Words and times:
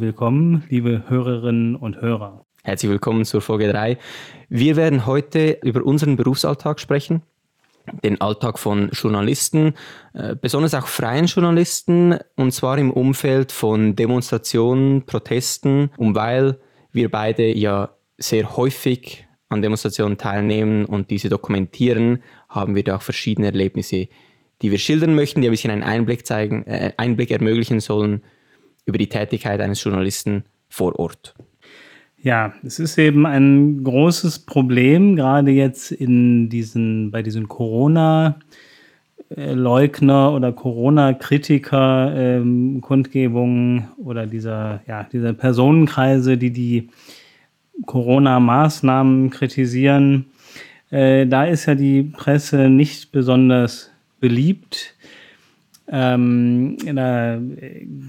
willkommen, 0.00 0.64
liebe 0.68 1.04
Hörerinnen 1.08 1.76
und 1.76 2.00
Hörer. 2.00 2.44
Herzlich 2.62 2.90
willkommen 2.90 3.24
zur 3.24 3.40
Folge 3.40 3.70
3. 3.70 3.98
Wir 4.48 4.76
werden 4.76 5.06
heute 5.06 5.58
über 5.62 5.84
unseren 5.84 6.16
Berufsalltag 6.16 6.80
sprechen, 6.80 7.22
den 8.02 8.20
Alltag 8.20 8.58
von 8.58 8.90
Journalisten, 8.90 9.74
äh, 10.14 10.34
besonders 10.34 10.74
auch 10.74 10.86
freien 10.86 11.26
Journalisten, 11.26 12.18
und 12.36 12.52
zwar 12.52 12.78
im 12.78 12.90
Umfeld 12.90 13.52
von 13.52 13.94
Demonstrationen, 13.96 15.04
Protesten, 15.04 15.90
und 15.96 16.14
weil 16.14 16.58
wir 16.92 17.10
beide 17.10 17.54
ja 17.54 17.90
sehr 18.18 18.56
häufig 18.56 19.26
an 19.48 19.62
Demonstrationen 19.62 20.16
teilnehmen 20.16 20.86
und 20.86 21.10
diese 21.10 21.28
dokumentieren, 21.28 22.22
haben 22.48 22.74
wir 22.74 22.84
da 22.84 22.96
auch 22.96 23.02
verschiedene 23.02 23.48
Erlebnisse, 23.48 24.08
die 24.62 24.70
wir 24.70 24.78
schildern 24.78 25.14
möchten, 25.14 25.42
die 25.42 25.48
ein 25.48 25.50
bisschen 25.50 25.70
einen 25.70 25.82
Einblick 25.82 26.26
zeigen, 26.26 26.64
äh, 26.66 26.92
Einblick 26.96 27.30
ermöglichen 27.30 27.80
sollen 27.80 28.22
über 28.86 28.98
die 28.98 29.08
Tätigkeit 29.08 29.60
eines 29.60 29.82
Journalisten 29.82 30.44
vor 30.68 30.98
Ort. 30.98 31.34
Ja, 32.22 32.54
es 32.64 32.78
ist 32.78 32.96
eben 32.98 33.26
ein 33.26 33.84
großes 33.84 34.40
Problem, 34.40 35.16
gerade 35.16 35.50
jetzt 35.50 35.92
in 35.92 36.48
diesen, 36.48 37.10
bei 37.10 37.22
diesen 37.22 37.48
Corona- 37.48 38.38
Leugner 39.36 40.32
oder 40.32 40.52
Corona-Kritiker 40.52 42.12
ähm, 42.14 42.80
Kundgebungen 42.80 43.88
oder 43.96 44.26
dieser, 44.26 44.82
ja, 44.86 45.04
dieser 45.04 45.32
Personenkreise, 45.32 46.36
die 46.36 46.50
die 46.50 46.90
Corona-Maßnahmen 47.86 49.30
kritisieren. 49.30 50.26
Äh, 50.90 51.26
da 51.26 51.44
ist 51.46 51.66
ja 51.66 51.74
die 51.74 52.02
Presse 52.04 52.68
nicht 52.68 53.10
besonders 53.10 53.90
beliebt. 54.20 54.93
Ähm, 55.86 56.78
da 56.94 57.38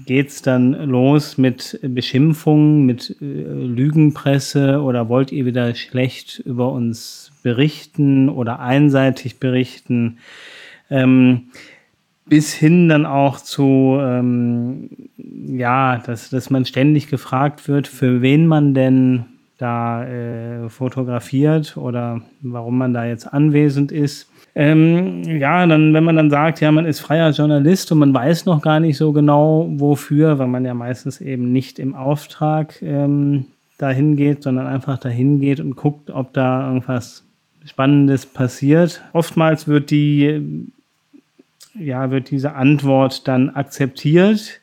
geht 0.06 0.28
es 0.28 0.40
dann 0.40 0.72
los 0.72 1.36
mit 1.36 1.78
Beschimpfungen, 1.82 2.86
mit 2.86 3.16
äh, 3.20 3.24
Lügenpresse 3.24 4.80
oder 4.80 5.10
wollt 5.10 5.30
ihr 5.30 5.44
wieder 5.44 5.74
schlecht 5.74 6.38
über 6.38 6.72
uns 6.72 7.32
berichten 7.42 8.30
oder 8.30 8.60
einseitig 8.60 9.40
berichten. 9.40 10.18
Ähm, 10.88 11.50
bis 12.24 12.54
hin 12.54 12.88
dann 12.88 13.06
auch 13.06 13.38
zu, 13.40 13.98
ähm, 14.00 14.88
ja, 15.16 15.98
dass, 15.98 16.30
dass 16.30 16.50
man 16.50 16.64
ständig 16.64 17.08
gefragt 17.08 17.68
wird, 17.68 17.86
für 17.86 18.22
wen 18.22 18.46
man 18.46 18.74
denn 18.74 19.26
da 19.58 20.04
äh, 20.04 20.68
fotografiert 20.68 21.76
oder 21.76 22.20
warum 22.42 22.78
man 22.78 22.92
da 22.92 23.04
jetzt 23.04 23.32
anwesend 23.32 23.92
ist. 23.92 24.30
Ähm, 24.54 25.22
ja, 25.24 25.66
dann, 25.66 25.92
wenn 25.92 26.04
man 26.04 26.16
dann 26.16 26.30
sagt, 26.30 26.60
ja, 26.60 26.72
man 26.72 26.86
ist 26.86 27.00
freier 27.00 27.30
Journalist 27.30 27.92
und 27.92 27.98
man 27.98 28.14
weiß 28.14 28.46
noch 28.46 28.62
gar 28.62 28.80
nicht 28.80 28.96
so 28.96 29.12
genau, 29.12 29.66
wofür, 29.70 30.38
weil 30.38 30.46
man 30.46 30.64
ja 30.64 30.72
meistens 30.72 31.20
eben 31.20 31.52
nicht 31.52 31.78
im 31.78 31.94
Auftrag 31.94 32.80
ähm, 32.80 33.46
dahin 33.78 34.16
geht, 34.16 34.42
sondern 34.42 34.66
einfach 34.66 34.98
dahin 34.98 35.40
geht 35.40 35.60
und 35.60 35.76
guckt, 35.76 36.10
ob 36.10 36.32
da 36.32 36.66
irgendwas 36.66 37.24
Spannendes 37.66 38.24
passiert. 38.24 39.02
Oftmals 39.12 39.68
wird 39.68 39.90
die, 39.90 40.70
ja, 41.78 42.10
wird 42.10 42.30
diese 42.30 42.54
Antwort 42.54 43.28
dann 43.28 43.50
akzeptiert 43.50 44.60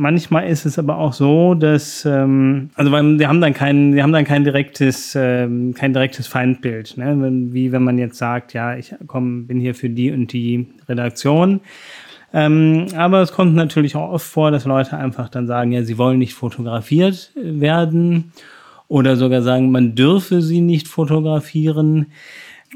Manchmal 0.00 0.46
ist 0.46 0.64
es 0.64 0.78
aber 0.78 0.96
auch 0.96 1.12
so, 1.12 1.54
dass 1.54 2.04
ähm, 2.04 2.70
also 2.76 2.92
weil 2.92 3.18
wir 3.18 3.26
haben 3.26 3.40
dann 3.40 3.52
kein, 3.52 3.96
wir 3.96 4.04
haben 4.04 4.12
dann 4.12 4.24
kein 4.24 4.44
direktes, 4.44 5.16
ähm, 5.16 5.74
kein 5.74 5.92
direktes 5.92 6.28
Feindbild, 6.28 6.96
ne? 6.96 7.16
wie 7.52 7.72
wenn 7.72 7.82
man 7.82 7.98
jetzt 7.98 8.16
sagt, 8.16 8.54
ja, 8.54 8.76
ich 8.76 8.94
komm, 9.08 9.48
bin 9.48 9.58
hier 9.58 9.74
für 9.74 9.90
die 9.90 10.12
und 10.12 10.32
die 10.32 10.68
Redaktion. 10.88 11.60
Ähm, 12.32 12.86
aber 12.94 13.22
es 13.22 13.32
kommt 13.32 13.56
natürlich 13.56 13.96
auch 13.96 14.12
oft 14.12 14.26
vor, 14.26 14.52
dass 14.52 14.66
Leute 14.66 14.96
einfach 14.96 15.28
dann 15.30 15.48
sagen, 15.48 15.72
ja, 15.72 15.82
sie 15.82 15.98
wollen 15.98 16.20
nicht 16.20 16.34
fotografiert 16.34 17.32
werden 17.34 18.32
oder 18.86 19.16
sogar 19.16 19.42
sagen, 19.42 19.72
man 19.72 19.96
dürfe 19.96 20.42
sie 20.42 20.60
nicht 20.60 20.86
fotografieren. 20.86 22.06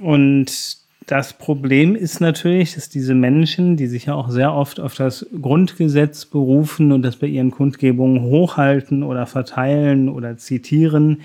Und 0.01 0.82
das 1.07 1.33
Problem 1.33 1.95
ist 1.95 2.21
natürlich, 2.21 2.75
dass 2.75 2.89
diese 2.89 3.15
Menschen, 3.15 3.77
die 3.77 3.87
sich 3.87 4.07
ja 4.07 4.15
auch 4.15 4.31
sehr 4.31 4.55
oft 4.55 4.81
auf 4.81 4.95
das 4.95 5.27
Grundgesetz 5.41 6.27
berufen 6.27 6.93
und 6.93 7.03
das 7.03 7.17
bei 7.17 7.27
ihren 7.27 7.51
Kundgebungen 7.51 8.23
hochhalten 8.23 9.03
oder 9.03 9.27
verteilen 9.27 10.09
oder 10.09 10.37
zitieren, 10.37 11.23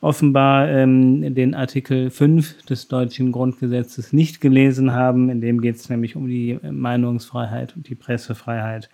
offenbar 0.00 0.68
ähm, 0.68 1.34
den 1.34 1.54
Artikel 1.54 2.10
5 2.10 2.64
des 2.66 2.88
deutschen 2.88 3.32
Grundgesetzes 3.32 4.12
nicht 4.12 4.40
gelesen 4.40 4.92
haben. 4.92 5.28
In 5.28 5.40
dem 5.40 5.60
geht 5.60 5.76
es 5.76 5.88
nämlich 5.88 6.14
um 6.16 6.28
die 6.28 6.58
Meinungsfreiheit 6.62 7.74
und 7.76 7.88
die 7.88 7.96
Pressefreiheit. 7.96 8.88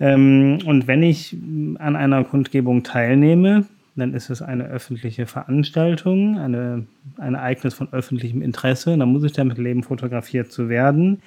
Ähm, 0.00 0.58
und 0.66 0.86
wenn 0.86 1.02
ich 1.02 1.36
an 1.78 1.96
einer 1.96 2.24
Kundgebung 2.24 2.82
teilnehme, 2.82 3.66
dann 3.96 4.14
ist 4.14 4.30
es 4.30 4.42
eine 4.42 4.66
öffentliche 4.66 5.26
Veranstaltung, 5.26 6.38
eine, 6.38 6.86
ein 7.16 7.34
Ereignis 7.34 7.74
von 7.74 7.92
öffentlichem 7.92 8.42
Interesse. 8.42 8.96
Dann 8.96 9.08
muss 9.08 9.24
ich 9.24 9.32
damit 9.32 9.58
leben, 9.58 9.82
fotografiert 9.82 10.52
zu 10.52 10.68
werden. 10.68 11.22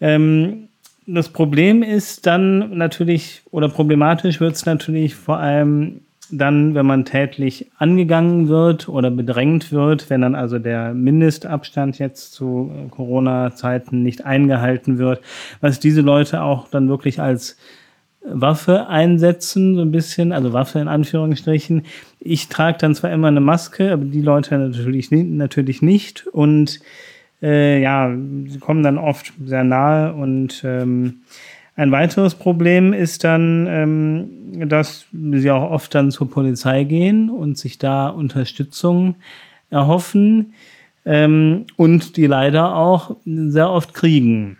Ähm, 0.00 0.68
das 1.06 1.28
Problem 1.30 1.82
ist 1.82 2.26
dann 2.26 2.76
natürlich, 2.76 3.42
oder 3.50 3.68
problematisch 3.68 4.40
wird 4.40 4.54
es 4.54 4.66
natürlich 4.66 5.16
vor 5.16 5.38
allem 5.38 6.00
dann, 6.32 6.74
wenn 6.76 6.86
man 6.86 7.04
tätlich 7.04 7.70
angegangen 7.78 8.48
wird 8.48 8.88
oder 8.88 9.10
bedrängt 9.10 9.72
wird, 9.72 10.10
wenn 10.10 10.20
dann 10.20 10.36
also 10.36 10.58
der 10.58 10.94
Mindestabstand 10.94 11.98
jetzt 11.98 12.32
zu 12.32 12.70
Corona-Zeiten 12.90 14.02
nicht 14.02 14.24
eingehalten 14.24 14.98
wird, 14.98 15.20
was 15.60 15.80
diese 15.80 16.02
Leute 16.02 16.42
auch 16.42 16.68
dann 16.68 16.88
wirklich 16.88 17.20
als 17.20 17.56
Waffe 18.22 18.86
einsetzen, 18.88 19.74
so 19.74 19.82
ein 19.82 19.92
bisschen, 19.92 20.32
also 20.32 20.52
Waffe 20.52 20.78
in 20.78 20.88
Anführungsstrichen. 20.88 21.84
Ich 22.18 22.48
trage 22.48 22.78
dann 22.78 22.94
zwar 22.94 23.12
immer 23.12 23.28
eine 23.28 23.40
Maske, 23.40 23.92
aber 23.92 24.04
die 24.04 24.20
Leute 24.20 24.58
natürlich, 24.58 25.10
natürlich 25.10 25.80
nicht. 25.80 26.26
Und 26.26 26.80
äh, 27.42 27.80
ja, 27.80 28.14
sie 28.46 28.58
kommen 28.58 28.82
dann 28.82 28.98
oft 28.98 29.32
sehr 29.44 29.64
nahe. 29.64 30.12
Und 30.12 30.62
ähm, 30.64 31.22
ein 31.76 31.92
weiteres 31.92 32.34
Problem 32.34 32.92
ist 32.92 33.24
dann, 33.24 33.66
ähm, 33.66 34.68
dass 34.68 35.06
sie 35.12 35.50
auch 35.50 35.70
oft 35.70 35.94
dann 35.94 36.10
zur 36.10 36.30
Polizei 36.30 36.84
gehen 36.84 37.30
und 37.30 37.56
sich 37.56 37.78
da 37.78 38.08
Unterstützung 38.08 39.14
erhoffen 39.70 40.52
ähm, 41.06 41.64
und 41.76 42.18
die 42.18 42.26
leider 42.26 42.76
auch 42.76 43.16
sehr 43.24 43.70
oft 43.70 43.94
kriegen. 43.94 44.58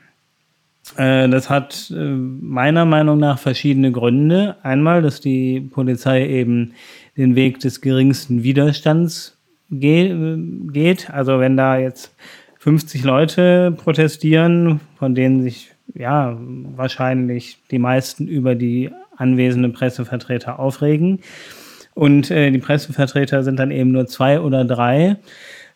Äh, 0.96 1.28
das 1.28 1.50
hat 1.50 1.92
äh, 1.94 1.94
meiner 1.94 2.84
Meinung 2.84 3.18
nach 3.18 3.38
verschiedene 3.38 3.92
Gründe. 3.92 4.56
Einmal, 4.62 5.02
dass 5.02 5.20
die 5.20 5.60
Polizei 5.60 6.26
eben 6.26 6.72
den 7.16 7.36
Weg 7.36 7.60
des 7.60 7.80
geringsten 7.80 8.42
Widerstands 8.42 9.36
geht. 9.70 11.10
Also 11.10 11.38
wenn 11.38 11.56
da 11.56 11.78
jetzt 11.78 12.14
50 12.58 13.04
Leute 13.04 13.72
protestieren, 13.72 14.80
von 14.98 15.14
denen 15.14 15.42
sich 15.42 15.70
ja 15.94 16.36
wahrscheinlich 16.76 17.58
die 17.70 17.78
meisten 17.78 18.26
über 18.26 18.54
die 18.54 18.90
anwesenden 19.16 19.72
Pressevertreter 19.72 20.58
aufregen 20.58 21.20
und 21.94 22.30
äh, 22.30 22.50
die 22.50 22.58
Pressevertreter 22.58 23.42
sind 23.42 23.58
dann 23.58 23.70
eben 23.70 23.92
nur 23.92 24.06
zwei 24.06 24.40
oder 24.40 24.64
drei, 24.64 25.16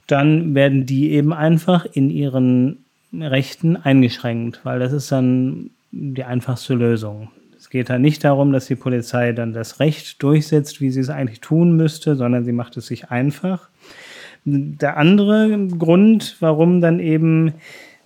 dann 0.07 0.55
werden 0.55 0.87
die 0.87 1.13
eben 1.13 1.33
einfach 1.33 1.87
in 1.87 2.11
ihren 2.11 2.84
Rechten 3.23 3.77
eingeschränkt, 3.77 4.61
weil 4.65 4.79
das 4.79 4.93
ist 4.93 5.11
dann 5.13 5.71
die 5.91 6.25
einfachste 6.25 6.75
Lösung. 6.75 7.31
Es 7.57 7.71
geht 7.71 7.89
da 7.89 7.99
nicht 7.99 8.25
darum, 8.25 8.53
dass 8.53 8.67
die 8.67 8.77
Polizei 8.77 9.33
dann 9.33 9.53
das 9.53 9.81
Recht 9.81 10.23
durchsetzt, 10.23 10.81
wie 10.81 10.91
sie 10.91 11.01
es 11.01 11.11
eigentlich 11.11 11.41
tun 11.41 11.77
müsste, 11.77 12.17
sondern 12.17 12.45
sie 12.45 12.53
macht 12.53 12.77
es 12.77 12.87
sich 12.87 13.11
einfach. 13.11 13.69
Der 14.45 14.97
andere 14.97 15.69
Grund, 15.69 16.37
warum 16.41 16.81
dann 16.81 17.01
eben 17.01 17.55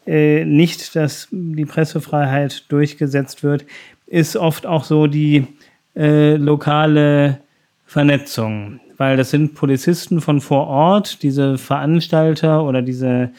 äh, 0.06 0.44
nicht 0.44 0.96
dass 0.96 1.28
die 1.30 1.66
Pressefreiheit 1.66 2.64
durchgesetzt 2.70 3.42
wird, 3.42 3.66
ist 4.06 4.36
oft 4.36 4.64
auch 4.64 4.84
so 4.84 5.06
die 5.06 5.46
äh, 5.94 6.36
lokale 6.36 7.40
Vernetzung, 7.84 8.80
weil 8.96 9.16
das 9.16 9.30
sind 9.30 9.54
Polizisten 9.54 10.20
von 10.20 10.40
vor 10.40 10.66
Ort, 10.66 11.22
diese 11.22 11.58
Veranstalter 11.58 12.64
oder 12.64 12.80
diese 12.80 13.30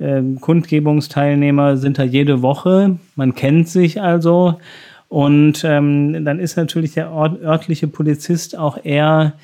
ähm, 0.00 0.40
Kundgebungsteilnehmer 0.40 1.76
sind 1.76 1.98
da 1.98 2.02
jede 2.02 2.42
Woche. 2.42 2.98
Man 3.16 3.34
kennt 3.34 3.68
sich 3.68 4.00
also. 4.00 4.58
Und 5.08 5.64
ähm, 5.64 6.24
dann 6.24 6.38
ist 6.38 6.56
natürlich 6.56 6.94
der 6.94 7.10
ort 7.10 7.42
örtliche 7.42 7.88
Polizist 7.88 8.56
auch 8.56 8.78
eher 8.82 9.34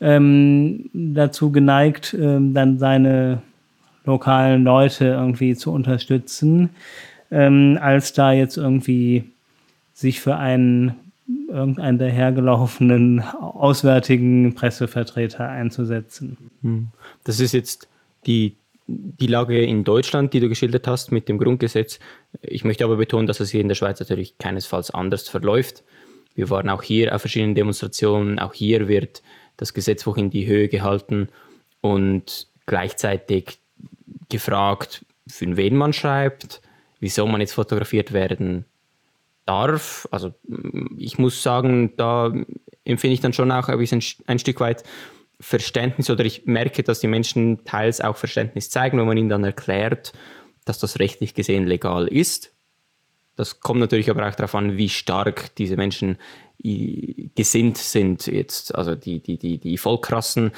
ähm, 0.00 0.90
dazu 0.92 1.50
geneigt, 1.50 2.16
ähm, 2.18 2.54
dann 2.54 2.78
seine 2.78 3.42
lokalen 4.04 4.64
Leute 4.64 5.06
irgendwie 5.06 5.54
zu 5.54 5.72
unterstützen, 5.72 6.70
ähm, 7.30 7.78
als 7.80 8.12
da 8.12 8.32
jetzt 8.32 8.56
irgendwie 8.56 9.24
sich 9.92 10.20
für 10.20 10.36
einen 10.36 10.94
irgendeinen 11.48 11.98
dahergelaufenen 11.98 13.20
auswärtigen 13.20 14.54
Pressevertreter 14.54 15.48
einzusetzen. 15.48 16.36
Hm. 16.62 16.88
Das 17.24 17.40
ist 17.40 17.52
jetzt 17.52 17.88
die 18.26 18.54
die 18.88 19.26
Lage 19.26 19.62
in 19.62 19.84
Deutschland, 19.84 20.32
die 20.32 20.40
du 20.40 20.48
geschildert 20.48 20.86
hast 20.86 21.12
mit 21.12 21.28
dem 21.28 21.38
Grundgesetz. 21.38 21.98
Ich 22.40 22.64
möchte 22.64 22.84
aber 22.84 22.96
betonen, 22.96 23.26
dass 23.26 23.38
es 23.38 23.50
hier 23.50 23.60
in 23.60 23.68
der 23.68 23.74
Schweiz 23.74 24.00
natürlich 24.00 24.38
keinesfalls 24.38 24.90
anders 24.90 25.28
verläuft. 25.28 25.84
Wir 26.34 26.48
waren 26.48 26.70
auch 26.70 26.82
hier 26.82 27.14
auf 27.14 27.20
verschiedenen 27.20 27.54
Demonstrationen. 27.54 28.38
Auch 28.38 28.54
hier 28.54 28.88
wird 28.88 29.22
das 29.58 29.74
Gesetzbuch 29.74 30.16
in 30.16 30.30
die 30.30 30.46
Höhe 30.46 30.68
gehalten 30.68 31.28
und 31.82 32.48
gleichzeitig 32.64 33.58
gefragt, 34.30 35.04
für 35.28 35.56
wen 35.56 35.76
man 35.76 35.92
schreibt, 35.92 36.62
wieso 36.98 37.26
man 37.26 37.42
jetzt 37.42 37.52
fotografiert 37.52 38.12
werden 38.12 38.64
darf. 39.44 40.08
Also 40.10 40.32
ich 40.96 41.18
muss 41.18 41.42
sagen, 41.42 41.92
da 41.96 42.32
empfinde 42.84 43.14
ich 43.14 43.20
dann 43.20 43.32
schon 43.34 43.52
auch 43.52 43.68
ein, 43.68 44.02
ein 44.26 44.38
Stück 44.38 44.60
weit 44.60 44.84
Verständnis 45.40 46.10
oder 46.10 46.24
ich 46.24 46.46
merke, 46.46 46.82
dass 46.82 46.98
die 47.00 47.06
Menschen 47.06 47.64
teils 47.64 48.00
auch 48.00 48.16
Verständnis 48.16 48.70
zeigen, 48.70 48.98
wenn 48.98 49.06
man 49.06 49.16
ihnen 49.16 49.28
dann 49.28 49.44
erklärt, 49.44 50.12
dass 50.64 50.78
das 50.78 50.98
rechtlich 50.98 51.34
gesehen 51.34 51.66
legal 51.66 52.08
ist. 52.08 52.52
Das 53.36 53.60
kommt 53.60 53.80
natürlich 53.80 54.10
aber 54.10 54.28
auch 54.28 54.34
darauf 54.34 54.56
an, 54.56 54.76
wie 54.76 54.88
stark 54.88 55.54
diese 55.54 55.76
Menschen 55.76 56.18
gesinnt 56.60 57.78
sind 57.78 58.26
jetzt. 58.26 58.74
Also 58.74 58.96
die, 58.96 59.20
die, 59.20 59.38
die, 59.38 59.58
die 59.58 59.78
voll 59.78 60.00
krassen 60.00 60.50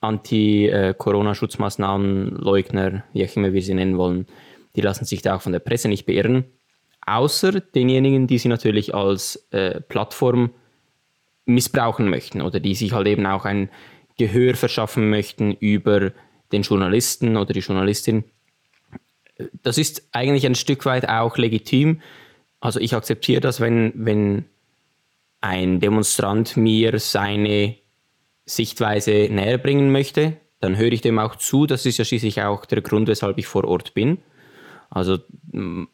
Anti-Corona-Schutzmaßnahmen, 0.00 2.36
Leugner, 2.36 3.02
wie 3.12 3.26
auch 3.26 3.36
immer 3.36 3.52
wir 3.52 3.62
sie 3.62 3.74
nennen 3.74 3.98
wollen, 3.98 4.28
die 4.76 4.82
lassen 4.82 5.04
sich 5.04 5.22
da 5.22 5.34
auch 5.36 5.42
von 5.42 5.52
der 5.52 5.58
Presse 5.58 5.88
nicht 5.88 6.06
beirren. 6.06 6.44
Außer 7.04 7.60
denjenigen, 7.60 8.28
die 8.28 8.38
sie 8.38 8.48
natürlich 8.48 8.94
als 8.94 9.48
äh, 9.50 9.80
Plattform 9.80 10.50
missbrauchen 11.44 12.08
möchten 12.08 12.40
oder 12.40 12.60
die 12.60 12.76
sich 12.76 12.92
halt 12.92 13.08
eben 13.08 13.26
auch 13.26 13.44
ein 13.44 13.68
Gehör 14.22 14.54
verschaffen 14.54 15.10
möchten 15.10 15.52
über 15.52 16.12
den 16.52 16.62
Journalisten 16.62 17.36
oder 17.36 17.52
die 17.52 17.60
Journalistin. 17.60 18.22
Das 19.64 19.78
ist 19.78 20.08
eigentlich 20.12 20.46
ein 20.46 20.54
Stück 20.54 20.84
weit 20.84 21.08
auch 21.08 21.38
legitim. 21.38 22.00
Also 22.60 22.78
ich 22.78 22.94
akzeptiere 22.94 23.40
das, 23.40 23.60
wenn, 23.60 23.92
wenn 23.96 24.44
ein 25.40 25.80
Demonstrant 25.80 26.56
mir 26.56 27.00
seine 27.00 27.74
Sichtweise 28.46 29.28
näher 29.28 29.58
bringen 29.58 29.90
möchte, 29.90 30.36
dann 30.60 30.76
höre 30.76 30.92
ich 30.92 31.00
dem 31.00 31.18
auch 31.18 31.34
zu. 31.34 31.66
Das 31.66 31.84
ist 31.84 31.98
ja 31.98 32.04
schließlich 32.04 32.42
auch 32.42 32.64
der 32.64 32.80
Grund, 32.80 33.08
weshalb 33.08 33.38
ich 33.38 33.48
vor 33.48 33.64
Ort 33.64 33.92
bin. 33.94 34.18
Also 34.88 35.18
mm, 35.50 35.84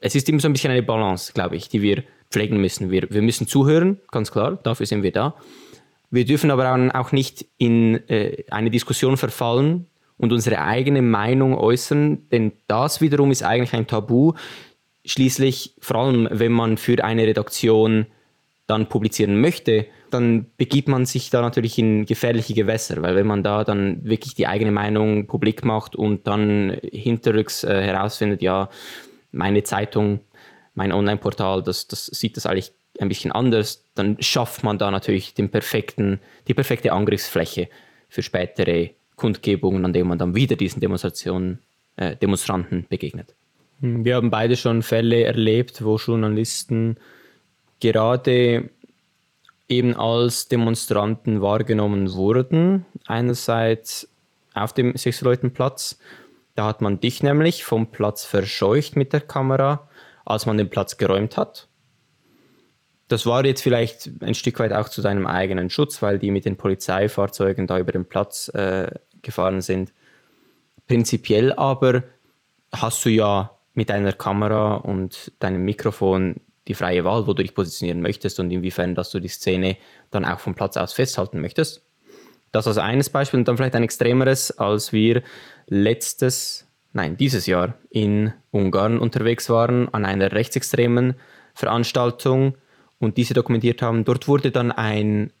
es 0.00 0.16
ist 0.16 0.28
immer 0.28 0.40
so 0.40 0.48
ein 0.48 0.54
bisschen 0.54 0.72
eine 0.72 0.82
Balance, 0.82 1.32
glaube 1.32 1.54
ich, 1.54 1.68
die 1.68 1.82
wir 1.82 2.02
pflegen 2.30 2.60
müssen. 2.60 2.90
Wir, 2.90 3.06
wir 3.10 3.22
müssen 3.22 3.46
zuhören, 3.46 4.00
ganz 4.10 4.32
klar, 4.32 4.58
dafür 4.64 4.86
sind 4.86 5.04
wir 5.04 5.12
da. 5.12 5.36
Wir 6.10 6.24
dürfen 6.24 6.50
aber 6.50 6.90
auch 6.94 7.12
nicht 7.12 7.46
in 7.58 8.08
äh, 8.08 8.44
eine 8.50 8.70
Diskussion 8.70 9.16
verfallen 9.16 9.86
und 10.18 10.32
unsere 10.32 10.62
eigene 10.62 11.02
Meinung 11.02 11.56
äußern, 11.56 12.28
denn 12.30 12.52
das 12.68 13.00
wiederum 13.00 13.30
ist 13.30 13.42
eigentlich 13.42 13.74
ein 13.74 13.86
Tabu. 13.86 14.32
Schließlich, 15.04 15.74
vor 15.80 15.96
allem 15.96 16.28
wenn 16.30 16.52
man 16.52 16.78
für 16.78 17.04
eine 17.04 17.26
Redaktion 17.26 18.06
dann 18.66 18.88
publizieren 18.88 19.40
möchte, 19.40 19.86
dann 20.10 20.46
begibt 20.56 20.88
man 20.88 21.06
sich 21.06 21.30
da 21.30 21.40
natürlich 21.40 21.78
in 21.78 22.06
gefährliche 22.06 22.54
Gewässer, 22.54 23.02
weil 23.02 23.14
wenn 23.14 23.26
man 23.26 23.42
da 23.42 23.64
dann 23.64 24.04
wirklich 24.04 24.34
die 24.34 24.46
eigene 24.46 24.72
Meinung 24.72 25.26
publik 25.26 25.64
macht 25.64 25.94
und 25.94 26.26
dann 26.26 26.76
hinterrücks 26.82 27.64
äh, 27.64 27.82
herausfindet, 27.82 28.42
ja, 28.42 28.68
meine 29.32 29.62
Zeitung, 29.62 30.20
mein 30.74 30.92
Online-Portal, 30.92 31.62
das, 31.62 31.86
das 31.86 32.06
sieht 32.06 32.36
das 32.36 32.46
eigentlich 32.46 32.72
ein 33.00 33.08
bisschen 33.08 33.32
anders, 33.32 33.84
dann 33.94 34.16
schafft 34.20 34.64
man 34.64 34.78
da 34.78 34.90
natürlich 34.90 35.34
den 35.34 35.50
perfekten, 35.50 36.20
die 36.48 36.54
perfekte 36.54 36.92
Angriffsfläche 36.92 37.68
für 38.08 38.22
spätere 38.22 38.90
Kundgebungen, 39.16 39.84
an 39.84 39.92
denen 39.92 40.08
man 40.08 40.18
dann 40.18 40.34
wieder 40.34 40.56
diesen 40.56 40.80
Demonstrationen, 40.80 41.60
äh, 41.96 42.16
Demonstranten 42.16 42.86
begegnet. 42.88 43.34
Hm, 43.80 44.04
wir 44.04 44.16
haben 44.16 44.30
beide 44.30 44.56
schon 44.56 44.82
Fälle 44.82 45.24
erlebt, 45.24 45.84
wo 45.84 45.96
Journalisten 45.96 46.96
gerade 47.80 48.70
eben 49.68 49.96
als 49.96 50.48
Demonstranten 50.48 51.40
wahrgenommen 51.40 52.12
wurden. 52.12 52.86
Einerseits 53.06 54.08
auf 54.54 54.72
dem 54.72 54.96
Sechsleutenplatz, 54.96 55.98
da 56.54 56.66
hat 56.66 56.80
man 56.80 57.00
dich 57.00 57.22
nämlich 57.22 57.64
vom 57.64 57.88
Platz 57.88 58.24
verscheucht 58.24 58.96
mit 58.96 59.12
der 59.12 59.20
Kamera, 59.20 59.88
als 60.24 60.46
man 60.46 60.56
den 60.56 60.70
Platz 60.70 60.96
geräumt 60.96 61.36
hat. 61.36 61.68
Das 63.08 63.24
war 63.24 63.44
jetzt 63.44 63.62
vielleicht 63.62 64.10
ein 64.20 64.34
Stück 64.34 64.58
weit 64.58 64.72
auch 64.72 64.88
zu 64.88 65.00
deinem 65.00 65.26
eigenen 65.26 65.70
Schutz, 65.70 66.02
weil 66.02 66.18
die 66.18 66.30
mit 66.30 66.44
den 66.44 66.56
Polizeifahrzeugen 66.56 67.66
da 67.66 67.78
über 67.78 67.92
den 67.92 68.04
Platz 68.04 68.48
äh, 68.48 68.90
gefahren 69.22 69.60
sind. 69.60 69.92
Prinzipiell 70.88 71.52
aber 71.52 72.02
hast 72.72 73.04
du 73.04 73.10
ja 73.10 73.56
mit 73.74 73.90
deiner 73.90 74.12
Kamera 74.12 74.74
und 74.74 75.32
deinem 75.38 75.64
Mikrofon 75.64 76.36
die 76.66 76.74
freie 76.74 77.04
Wahl, 77.04 77.26
wo 77.26 77.32
du 77.32 77.42
dich 77.42 77.54
positionieren 77.54 78.00
möchtest 78.02 78.40
und 78.40 78.50
inwiefern, 78.50 78.94
dass 78.94 79.10
du 79.10 79.20
die 79.20 79.28
Szene 79.28 79.76
dann 80.10 80.24
auch 80.24 80.40
vom 80.40 80.54
Platz 80.54 80.76
aus 80.76 80.92
festhalten 80.92 81.40
möchtest. 81.40 81.82
Das 82.50 82.66
als 82.66 82.78
eines 82.78 83.10
Beispiel 83.10 83.38
und 83.38 83.48
dann 83.48 83.56
vielleicht 83.56 83.74
ein 83.74 83.82
extremeres, 83.82 84.58
als 84.58 84.92
wir 84.92 85.22
letztes, 85.66 86.66
nein, 86.92 87.16
dieses 87.16 87.46
Jahr 87.46 87.74
in 87.90 88.32
Ungarn 88.50 88.98
unterwegs 88.98 89.48
waren 89.50 89.92
an 89.92 90.04
einer 90.04 90.32
rechtsextremen 90.32 91.14
Veranstaltung 91.54 92.56
und 92.98 93.16
diese 93.16 93.34
dokumentiert 93.34 93.82
haben. 93.82 94.04
Dort 94.04 94.28
wurde 94.28 94.50
dann 94.50 94.72
ein 94.72 95.32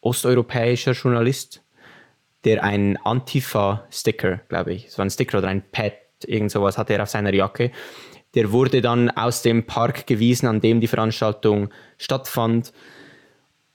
osteuropäischer 0.00 0.92
Journalist, 0.92 1.62
der 2.44 2.64
einen 2.64 2.96
Antifa-Sticker, 2.96 4.40
glaube 4.48 4.72
ich, 4.72 4.86
es 4.86 4.98
war 4.98 5.04
ein 5.04 5.10
Sticker 5.10 5.38
oder 5.38 5.48
ein 5.48 5.62
Pad, 5.70 5.94
irgend 6.26 6.50
sowas 6.50 6.78
hatte 6.78 6.94
er 6.94 7.02
auf 7.02 7.10
seiner 7.10 7.32
Jacke 7.32 7.70
der 8.34 8.52
wurde 8.52 8.80
dann 8.80 9.10
aus 9.10 9.42
dem 9.42 9.66
Park 9.66 10.06
gewiesen, 10.06 10.46
an 10.46 10.60
dem 10.60 10.80
die 10.80 10.86
Veranstaltung 10.86 11.70
stattfand. 11.98 12.72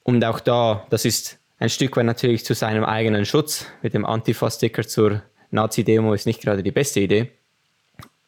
Und 0.03 0.23
auch 0.25 0.39
da, 0.39 0.87
das 0.89 1.05
ist 1.05 1.39
ein 1.59 1.69
Stück 1.69 1.95
weit 1.97 2.05
natürlich 2.05 2.45
zu 2.45 2.53
seinem 2.53 2.83
eigenen 2.83 3.25
Schutz. 3.25 3.67
Mit 3.81 3.93
dem 3.93 4.05
Antifa-Sticker 4.05 4.87
zur 4.87 5.21
Nazi-Demo 5.51 6.13
ist 6.13 6.25
nicht 6.25 6.41
gerade 6.41 6.63
die 6.63 6.71
beste 6.71 6.99
Idee. 6.99 7.31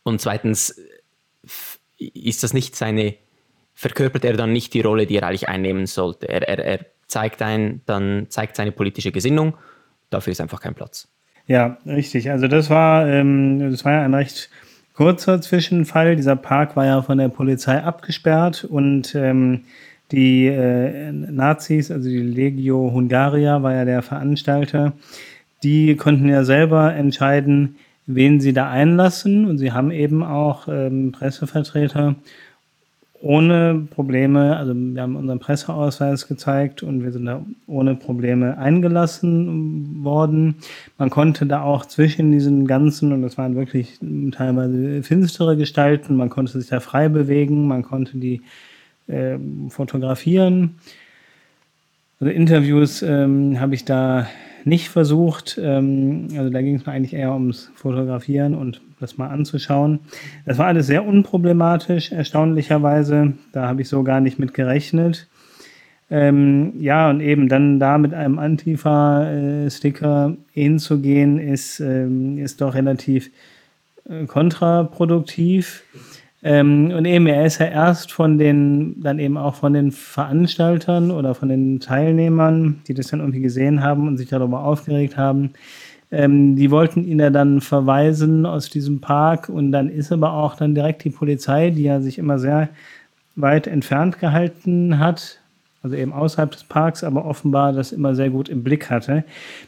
Und 0.04 0.22
zweitens 0.22 0.80
ist 1.98 2.44
das 2.44 2.54
nicht 2.54 2.76
seine, 2.76 3.16
verkörpert 3.80 4.26
er 4.26 4.34
dann 4.34 4.52
nicht 4.52 4.74
die 4.74 4.82
Rolle, 4.82 5.06
die 5.06 5.16
er 5.16 5.24
eigentlich 5.24 5.48
einnehmen 5.48 5.86
sollte. 5.86 6.28
Er, 6.28 6.46
er, 6.50 6.60
er 6.60 6.86
zeigt 7.08 7.42
ein, 7.42 7.80
dann 7.86 8.26
zeigt 8.28 8.58
seine 8.58 8.74
politische 8.74 9.14
Gesinnung. 9.14 9.54
Dafür 10.10 10.32
ist 10.32 10.42
einfach 10.42 10.60
kein 10.60 10.76
Platz. 10.76 11.08
Ja, 11.48 11.78
richtig. 11.86 12.30
Also 12.30 12.50
das 12.50 12.70
war, 12.70 13.08
ähm, 13.08 13.72
das 13.72 13.86
war 13.86 13.94
ja 13.94 14.02
ein 14.02 14.14
recht 14.14 14.50
kurzer 14.96 15.40
Zwischenfall. 15.40 16.18
Dieser 16.18 16.36
Park 16.36 16.76
war 16.76 16.86
ja 16.88 17.02
von 17.02 17.20
der 17.20 17.30
Polizei 17.30 17.82
abgesperrt 17.82 18.66
und 18.66 19.16
ähm, 19.16 19.62
die 20.12 20.48
äh, 20.48 21.14
Nazis, 21.14 21.90
also 21.90 22.10
die 22.10 22.18
Legio 22.18 22.92
Hungaria 22.94 23.64
war 23.64 23.74
ja 23.74 23.86
der 23.86 24.02
Veranstalter, 24.02 24.92
die 25.64 25.96
konnten 25.96 26.28
ja 26.28 26.44
selber 26.44 26.94
entscheiden, 26.96 27.78
wen 28.08 28.42
sie 28.42 28.52
da 28.52 28.70
einlassen 28.70 29.46
und 29.46 29.58
sie 29.58 29.72
haben 29.72 29.92
eben 29.92 30.22
auch 30.22 30.68
ähm, 30.68 31.14
Pressevertreter 31.14 32.16
ohne 33.22 33.88
Probleme, 33.90 34.56
also 34.56 34.74
wir 34.74 35.02
haben 35.02 35.16
unseren 35.16 35.40
Presseausweis 35.40 36.28
gezeigt 36.28 36.84
und 36.84 37.04
wir 37.04 37.12
sind 37.12 37.26
da 37.26 37.46
ohne 37.68 37.96
Probleme 37.96 38.58
eingelassen 38.58 40.04
worden. 40.04 40.56
Man 40.98 41.10
konnte 41.10 41.46
da 41.46 41.62
auch 41.62 41.86
zwischen 41.86 42.32
diesen 42.32 42.66
ganzen, 42.66 43.12
und 43.12 43.22
das 43.22 43.38
waren 43.38 43.56
wirklich 43.56 44.00
teilweise 44.32 45.04
finstere 45.04 45.58
Gestalten, 45.58 46.16
man 46.16 46.30
konnte 46.30 46.60
sich 46.60 46.70
da 46.70 46.80
frei 46.80 47.10
bewegen, 47.10 47.68
man 47.68 47.84
konnte 47.84 48.18
die 48.18 48.42
äh, 49.08 49.38
fotografieren. 49.68 50.76
Also 52.22 52.32
Interviews 52.32 53.02
ähm, 53.02 53.60
habe 53.60 53.76
ich 53.76 53.84
da 53.84 54.28
nicht 54.66 54.90
versucht. 54.90 55.60
Ähm, 55.62 56.28
also 56.38 56.50
da 56.50 56.62
ging 56.62 56.76
es 56.76 56.86
mir 56.86 56.92
eigentlich 56.92 57.14
eher 57.14 57.34
ums 57.34 57.72
Fotografieren 57.76 58.56
und 58.56 58.82
das 59.00 59.18
mal 59.18 59.28
anzuschauen. 59.30 60.00
Das 60.46 60.58
war 60.58 60.68
alles 60.68 60.88
sehr 60.88 61.06
unproblematisch, 61.06 62.12
erstaunlicherweise. 62.12 63.34
Da 63.52 63.68
habe 63.68 63.82
ich 63.82 63.90
so 63.90 64.04
gar 64.04 64.20
nicht 64.20 64.40
mit 64.40 64.54
gerechnet. 64.54 65.28
Ähm, 66.12 66.74
ja, 66.80 67.10
und 67.10 67.22
eben 67.22 67.50
dann 67.50 67.80
da 67.80 67.98
mit 67.98 68.14
einem 68.14 68.40
Antifa-Sticker 68.40 70.36
hinzugehen, 70.52 71.40
ist, 71.40 71.80
ähm, 71.80 72.40
ist 72.40 72.62
doch 72.62 72.74
relativ 72.74 73.30
äh, 74.10 74.26
kontraproduktiv. 74.26 75.84
Ähm, 76.42 76.92
und 76.96 77.06
eben, 77.06 77.28
er 77.28 77.46
ist 77.46 77.60
ja 77.60 77.66
erst 77.66 78.12
von 78.12 78.38
den, 78.38 79.02
dann 79.02 79.20
eben 79.20 79.38
auch 79.38 79.56
von 79.56 79.74
den 79.74 79.92
Veranstaltern 79.92 81.12
oder 81.12 81.36
von 81.36 81.50
den 81.50 81.80
Teilnehmern, 81.80 82.82
die 82.88 82.94
das 82.94 83.08
dann 83.08 83.20
irgendwie 83.20 83.42
gesehen 83.42 83.84
haben 83.84 84.08
und 84.08 84.18
sich 84.18 84.30
darüber 84.30 84.64
aufgeregt 84.64 85.18
haben, 85.18 85.52
ähm, 86.12 86.56
die 86.56 86.72
wollten 86.72 87.04
ihn 87.04 87.20
ja 87.20 87.30
dann 87.30 87.62
verweisen 87.62 88.46
aus 88.46 88.70
diesem 88.70 89.02
Park 89.02 89.50
und 89.50 89.72
dann 89.72 89.90
ist 89.90 90.12
aber 90.12 90.34
auch 90.34 90.56
dann 90.56 90.74
direkt 90.74 91.04
die 91.04 91.12
Polizei, 91.12 91.70
die 91.70 91.84
ja 91.84 92.02
sich 92.02 92.18
immer 92.18 92.40
sehr 92.40 92.70
weit 93.36 93.68
entfernt 93.68 94.20
gehalten 94.20 94.98
hat, 94.98 95.40
also 95.84 95.96
eben 95.96 96.12
außerhalb 96.12 96.52
des 96.52 96.64
Parks, 96.64 97.04
aber 97.04 97.26
offenbar 97.26 97.74
das 97.74 97.92
immer 97.92 98.16
sehr 98.16 98.30
gut 98.30 98.50
im 98.50 98.64
Blick 98.64 98.90
hatte. 98.90 99.24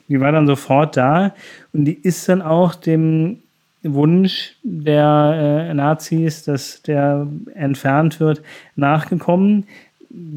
Die 0.09 0.19
war 0.19 0.31
dann 0.31 0.47
sofort 0.47 0.97
da 0.97 1.33
und 1.73 1.85
die 1.85 1.93
ist 1.93 2.27
dann 2.27 2.41
auch 2.41 2.75
dem 2.75 3.37
Wunsch 3.83 4.55
der 4.63 5.67
äh, 5.69 5.73
Nazis, 5.73 6.43
dass 6.43 6.81
der 6.81 7.27
entfernt 7.55 8.19
wird, 8.19 8.41
nachgekommen. 8.75 9.65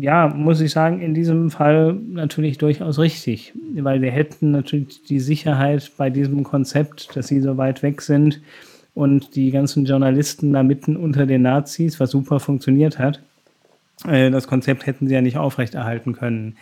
ja, 0.00 0.28
muss 0.28 0.60
ich 0.60 0.70
sagen, 0.70 1.00
in 1.00 1.14
diesem 1.14 1.50
Fall 1.50 1.94
natürlich 1.94 2.58
durchaus 2.58 2.98
richtig, 2.98 3.52
weil 3.76 4.00
wir 4.00 4.10
hätten 4.10 4.52
natürlich 4.52 5.02
die 5.04 5.20
Sicherheit 5.20 5.90
bei 5.96 6.10
diesem 6.10 6.44
Konzept, 6.44 7.16
dass 7.16 7.28
sie 7.28 7.40
so 7.40 7.56
weit 7.56 7.82
weg 7.82 8.00
sind 8.00 8.40
und 8.94 9.34
die 9.34 9.50
ganzen 9.50 9.84
Journalisten 9.84 10.52
da 10.52 10.62
mitten 10.62 10.96
unter 10.96 11.26
den 11.26 11.42
Nazis, 11.42 12.00
was 12.00 12.10
super 12.10 12.40
funktioniert 12.40 12.98
hat, 12.98 13.20
äh, 14.06 14.30
das 14.30 14.46
Konzept 14.46 14.86
hätten 14.86 15.06
sie 15.08 15.14
ja 15.14 15.22
nicht 15.22 15.36
aufrechterhalten 15.36 16.12
können, 16.12 16.56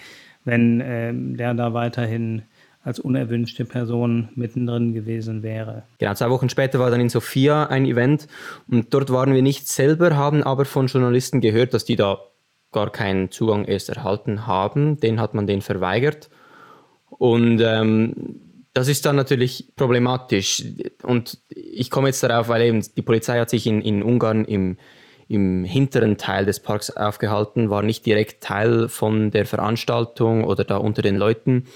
wenn 0.45 0.81
äh, 0.81 1.13
der 1.15 1.55
da 1.55 1.75
weiterhin 1.75 2.43
als 2.83 2.99
unerwünschte 2.99 3.65
Person 3.65 4.29
mittendrin 4.35 4.93
gewesen 4.93 5.43
wäre. 5.43 5.85
Genau, 5.99 6.15
zwei 6.15 6.31
Wochen 6.31 6.49
später 6.49 6.79
war 6.79 6.91
dann 6.91 7.01
in 7.01 7.09
Sofia 7.09 7.67
ein 7.67 7.87
Event 7.87 8.27
und 8.69 8.93
dort 8.93 9.11
waren 9.11 9.35
wir 9.35 9.43
nicht 9.43 9.69
selber, 9.69 10.17
haben 10.17 10.43
aber 10.43 10.65
von 10.65 10.89
Journalisten 10.89 11.41
gehört, 11.41 11.75
dass 11.75 11.85
die 11.85 11.97
da 11.97 12.19
gar 12.73 12.91
keinen 12.91 13.31
Zugang 13.31 13.65
erst 13.67 13.91
erhalten 13.91 14.47
haben. 14.47 14.99
Den 14.99 15.21
hat 15.21 15.35
man 15.35 15.47
den 15.47 15.61
verweigert. 15.61 16.31
Und 17.11 17.61
ähm, 17.61 18.41
das 18.73 18.89
ist 18.89 19.05
dann 19.05 19.17
natürlich 19.17 19.73
problematisch. 19.77 20.65
Und 21.03 21.39
ich 21.49 21.91
komme 21.91 22.09
jetzt 22.09 22.23
darauf, 22.23 22.49
weil 22.49 22.63
eben 22.63 22.83
die 22.97 23.03
Polizei 23.03 23.39
hat 23.39 23.51
sich 23.51 23.67
in, 23.67 23.83
in 23.83 24.03
Ungarn 24.03 24.47
im, 24.47 24.79
im 25.29 25.65
hinteren 25.65 26.17
Teil 26.17 26.47
des 26.47 26.61
Parks 26.61 26.91
aufgehalten, 26.91 27.71
war 27.71 27.83
nicht 27.83 28.07
direkt 28.07 28.43
Teil 28.43 28.89
von 28.89 29.31
der 29.31 29.45
Veranstaltung 29.45 30.45
oder 30.45 30.65
da 30.65 30.79
unter 30.79 31.03
den 31.03 31.17
Leuten. 31.17 31.67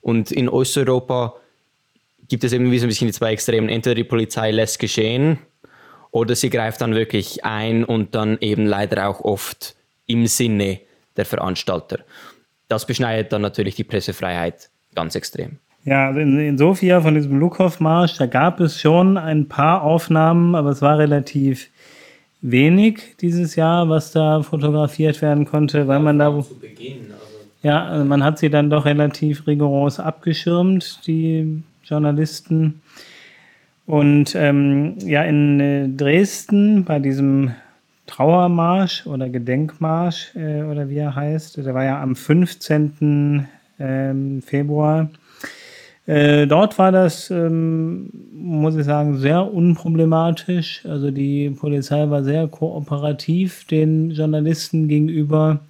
Und 0.00 0.32
in 0.32 0.48
Osteuropa 0.48 1.34
gibt 2.28 2.44
es 2.44 2.52
eben 2.52 2.70
wie 2.70 2.78
so 2.78 2.86
ein 2.86 2.88
bisschen 2.88 3.08
die 3.08 3.12
zwei 3.12 3.32
Extremen. 3.32 3.68
Entweder 3.68 3.96
die 3.96 4.04
Polizei 4.04 4.50
lässt 4.50 4.78
geschehen 4.78 5.38
oder 6.10 6.34
sie 6.34 6.50
greift 6.50 6.80
dann 6.80 6.94
wirklich 6.94 7.44
ein 7.44 7.84
und 7.84 8.14
dann 8.14 8.38
eben 8.40 8.66
leider 8.66 9.08
auch 9.08 9.20
oft 9.20 9.74
im 10.06 10.26
Sinne 10.26 10.80
der 11.16 11.26
Veranstalter. 11.26 12.00
Das 12.68 12.86
beschneidet 12.86 13.32
dann 13.32 13.42
natürlich 13.42 13.74
die 13.74 13.84
Pressefreiheit 13.84 14.70
ganz 14.94 15.14
extrem. 15.14 15.58
Ja, 15.84 16.08
also 16.08 16.20
in, 16.20 16.38
in 16.38 16.58
Sofia 16.58 17.00
von 17.00 17.14
diesem 17.14 17.38
Lukow-Marsch, 17.38 18.16
da 18.18 18.26
gab 18.26 18.60
es 18.60 18.80
schon 18.80 19.16
ein 19.16 19.48
paar 19.48 19.82
Aufnahmen, 19.82 20.54
aber 20.54 20.70
es 20.70 20.82
war 20.82 20.98
relativ 20.98 21.68
wenig 22.42 23.16
dieses 23.20 23.56
Jahr, 23.56 23.88
was 23.88 24.12
da 24.12 24.42
fotografiert 24.42 25.22
werden 25.22 25.46
konnte, 25.46 25.88
weil 25.88 26.00
man 26.00 26.18
da. 26.18 26.30
Zu 26.42 26.58
Beginn, 26.58 27.12
also 27.12 27.19
ja, 27.62 27.84
also 27.84 28.04
man 28.04 28.24
hat 28.24 28.38
sie 28.38 28.50
dann 28.50 28.70
doch 28.70 28.86
relativ 28.86 29.46
rigoros 29.46 30.00
abgeschirmt, 30.00 31.06
die 31.06 31.62
Journalisten. 31.84 32.80
Und 33.86 34.34
ähm, 34.34 34.96
ja, 35.00 35.24
in 35.24 35.60
äh, 35.60 35.88
Dresden 35.88 36.84
bei 36.84 36.98
diesem 36.98 37.52
Trauermarsch 38.06 39.06
oder 39.06 39.28
Gedenkmarsch 39.28 40.34
äh, 40.36 40.62
oder 40.62 40.88
wie 40.88 40.98
er 40.98 41.14
heißt, 41.14 41.56
der 41.58 41.74
war 41.74 41.84
ja 41.84 42.00
am 42.00 42.16
15. 42.16 43.48
Ähm, 43.78 44.42
Februar. 44.42 45.10
Äh, 46.06 46.46
dort 46.46 46.78
war 46.78 46.92
das, 46.92 47.30
ähm, 47.30 48.10
muss 48.32 48.76
ich 48.76 48.84
sagen, 48.84 49.18
sehr 49.18 49.52
unproblematisch. 49.52 50.84
Also 50.84 51.10
die 51.10 51.50
Polizei 51.50 52.10
war 52.10 52.24
sehr 52.24 52.48
kooperativ 52.48 53.64
den 53.66 54.10
Journalisten 54.10 54.88
gegenüber. 54.88 55.60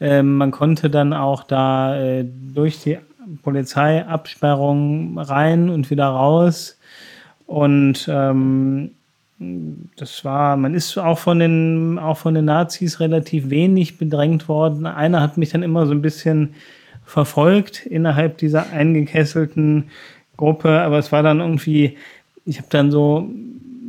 Ähm, 0.00 0.36
man 0.36 0.50
konnte 0.50 0.90
dann 0.90 1.12
auch 1.12 1.42
da 1.42 1.98
äh, 1.98 2.24
durch 2.54 2.82
die 2.82 2.98
Polizeiabsperrung 3.42 5.18
rein 5.18 5.70
und 5.70 5.90
wieder 5.90 6.06
raus. 6.06 6.78
Und 7.46 8.08
ähm, 8.10 8.90
das 9.96 10.24
war, 10.24 10.56
man 10.56 10.74
ist 10.74 10.96
auch 10.96 11.18
von 11.18 11.38
den, 11.38 11.98
auch 11.98 12.16
von 12.16 12.34
den 12.34 12.46
Nazis 12.46 13.00
relativ 13.00 13.50
wenig 13.50 13.98
bedrängt 13.98 14.48
worden. 14.48 14.86
Einer 14.86 15.20
hat 15.20 15.36
mich 15.36 15.50
dann 15.50 15.62
immer 15.62 15.86
so 15.86 15.92
ein 15.92 16.02
bisschen 16.02 16.54
verfolgt 17.04 17.86
innerhalb 17.86 18.38
dieser 18.38 18.70
eingekesselten 18.72 19.84
Gruppe, 20.36 20.80
aber 20.80 20.98
es 20.98 21.12
war 21.12 21.22
dann 21.22 21.40
irgendwie, 21.40 21.96
ich 22.44 22.58
habe 22.58 22.68
dann 22.70 22.90
so, 22.90 23.28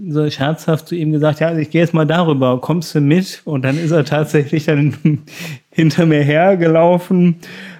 so 0.09 0.29
scherzhaft 0.29 0.87
zu 0.87 0.95
ihm 0.95 1.11
gesagt, 1.11 1.39
ja, 1.39 1.47
also 1.47 1.59
ich 1.59 1.69
gehe 1.69 1.81
jetzt 1.81 1.93
mal 1.93 2.05
darüber, 2.05 2.61
kommst 2.61 2.93
du 2.93 3.01
mit? 3.01 3.41
Und 3.45 3.63
dann 3.63 3.77
ist 3.77 3.91
er 3.91 4.05
tatsächlich 4.05 4.65
dann 4.65 5.23
hinter 5.77 6.07
mir 6.07 6.23
hergelaufen 6.23 7.35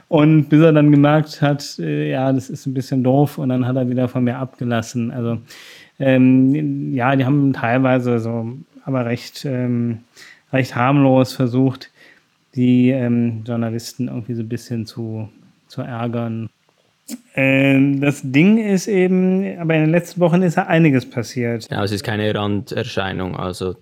und 0.07 0.49
bis 0.49 0.61
er 0.61 0.71
dann 0.71 0.91
gemerkt 0.91 1.41
hat, 1.41 1.79
äh, 1.79 2.11
ja, 2.11 2.31
das 2.31 2.47
ist 2.51 2.67
ein 2.67 2.75
bisschen 2.75 3.03
doof 3.03 3.39
und 3.39 3.49
dann 3.49 3.65
hat 3.65 3.75
er 3.75 3.89
wieder 3.89 4.07
von 4.07 4.23
mir 4.23 4.37
abgelassen. 4.37 5.09
Also 5.09 5.39
ähm, 5.99 6.93
ja, 6.93 7.15
die 7.15 7.25
haben 7.25 7.53
teilweise 7.53 8.19
so, 8.19 8.49
aber 8.85 9.07
recht, 9.07 9.45
ähm, 9.45 10.01
recht 10.53 10.75
harmlos 10.75 11.33
versucht, 11.33 11.89
die 12.53 12.91
ähm, 12.91 13.41
Journalisten 13.47 14.09
irgendwie 14.09 14.35
so 14.35 14.43
ein 14.43 14.49
bisschen 14.49 14.85
zu, 14.85 15.29
zu 15.67 15.81
ärgern. 15.81 16.49
Ähm, 17.33 17.99
das 17.99 18.21
Ding 18.23 18.59
ist 18.59 18.87
eben, 18.87 19.57
aber 19.57 19.73
in 19.73 19.81
den 19.81 19.89
letzten 19.89 20.21
Wochen 20.21 20.43
ist 20.43 20.55
ja 20.55 20.67
einiges 20.67 21.09
passiert. 21.09 21.67
Ja, 21.71 21.83
es 21.83 21.91
ist 21.91 22.03
keine 22.03 22.35
Randerscheinung. 22.35 23.35
Also 23.35 23.75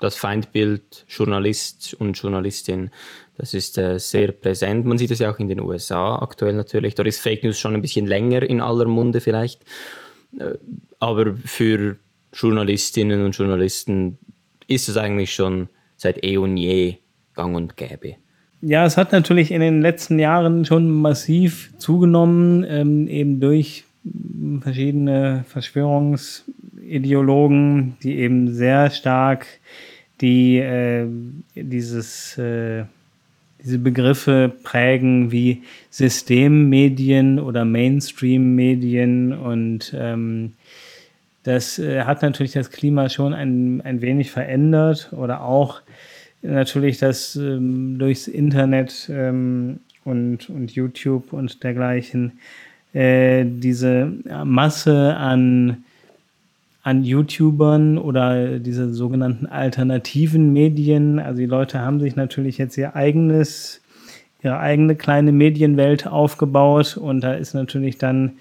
das 0.00 0.16
Feindbild 0.16 1.04
Journalist 1.08 1.94
und 1.98 2.14
Journalistin, 2.14 2.90
das 3.36 3.54
ist 3.54 3.78
äh, 3.78 3.98
sehr 3.98 4.32
präsent. 4.32 4.84
Man 4.84 4.98
sieht 4.98 5.10
es 5.10 5.20
ja 5.20 5.30
auch 5.30 5.38
in 5.38 5.48
den 5.48 5.60
USA 5.60 6.16
aktuell 6.16 6.54
natürlich. 6.54 6.94
Da 6.94 7.04
ist 7.04 7.20
Fake 7.20 7.44
News 7.44 7.58
schon 7.58 7.74
ein 7.74 7.82
bisschen 7.82 8.06
länger 8.06 8.42
in 8.42 8.60
aller 8.60 8.86
Munde 8.86 9.20
vielleicht. 9.20 9.62
Äh, 10.38 10.54
aber 10.98 11.36
für 11.44 11.96
Journalistinnen 12.32 13.24
und 13.24 13.36
Journalisten 13.36 14.18
ist 14.66 14.88
es 14.88 14.96
eigentlich 14.96 15.34
schon 15.34 15.68
seit 15.96 16.24
eh 16.24 16.36
und 16.36 16.56
je 16.56 16.96
gang 17.34 17.56
und 17.56 17.76
gäbe. 17.76 18.16
Ja, 18.60 18.84
es 18.84 18.96
hat 18.96 19.12
natürlich 19.12 19.52
in 19.52 19.60
den 19.60 19.82
letzten 19.82 20.18
Jahren 20.18 20.64
schon 20.64 20.90
massiv 20.90 21.72
zugenommen, 21.78 22.66
ähm, 22.68 23.06
eben 23.06 23.38
durch 23.40 23.84
verschiedene 24.60 25.44
Verschwörungsideologen, 25.46 27.96
die 28.02 28.18
eben 28.18 28.52
sehr 28.52 28.90
stark 28.90 29.46
die 30.20 30.58
äh, 30.58 31.06
dieses 31.54 32.38
äh, 32.38 32.84
diese 33.64 33.78
Begriffe 33.78 34.52
prägen 34.62 35.32
wie 35.32 35.62
Systemmedien 35.90 37.40
oder 37.40 37.64
Mainstream-Medien 37.64 39.32
und 39.32 39.94
ähm, 39.98 40.52
das 41.42 41.78
äh, 41.78 42.02
hat 42.02 42.22
natürlich 42.22 42.52
das 42.52 42.70
Klima 42.70 43.08
schon 43.08 43.34
ein, 43.34 43.80
ein 43.80 44.00
wenig 44.00 44.30
verändert 44.30 45.12
oder 45.12 45.42
auch 45.42 45.80
natürlich 46.42 46.98
das 46.98 47.36
ähm, 47.36 47.98
durchs 47.98 48.28
Internet 48.28 49.10
ähm, 49.12 49.80
und, 50.04 50.50
und 50.50 50.70
YouTube 50.72 51.32
und 51.32 51.62
dergleichen 51.64 52.38
äh, 52.92 53.44
diese 53.44 54.12
Masse 54.44 55.16
an, 55.16 55.84
an 56.88 57.04
YouTubern 57.04 57.98
oder 57.98 58.58
diese 58.58 58.94
sogenannten 58.94 59.44
alternativen 59.44 60.54
Medien. 60.54 61.18
Also 61.18 61.40
die 61.40 61.46
Leute 61.46 61.80
haben 61.80 62.00
sich 62.00 62.16
natürlich 62.16 62.56
jetzt 62.56 62.78
ihr 62.78 62.96
eigenes, 62.96 63.82
ihre 64.42 64.58
eigene 64.58 64.96
kleine 64.96 65.32
Medienwelt 65.32 66.06
aufgebaut 66.06 66.96
und 66.96 67.20
da 67.20 67.34
ist 67.34 67.52
natürlich 67.52 67.98
dann 67.98 68.38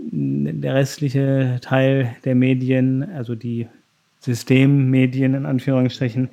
der 0.00 0.74
restliche 0.74 1.58
Teil 1.60 2.16
der 2.24 2.34
Medien, 2.34 3.08
also 3.14 3.36
die 3.36 3.68
Systemmedien 4.18 5.34
in 5.34 5.46
Anführungsstrichen, 5.46 6.30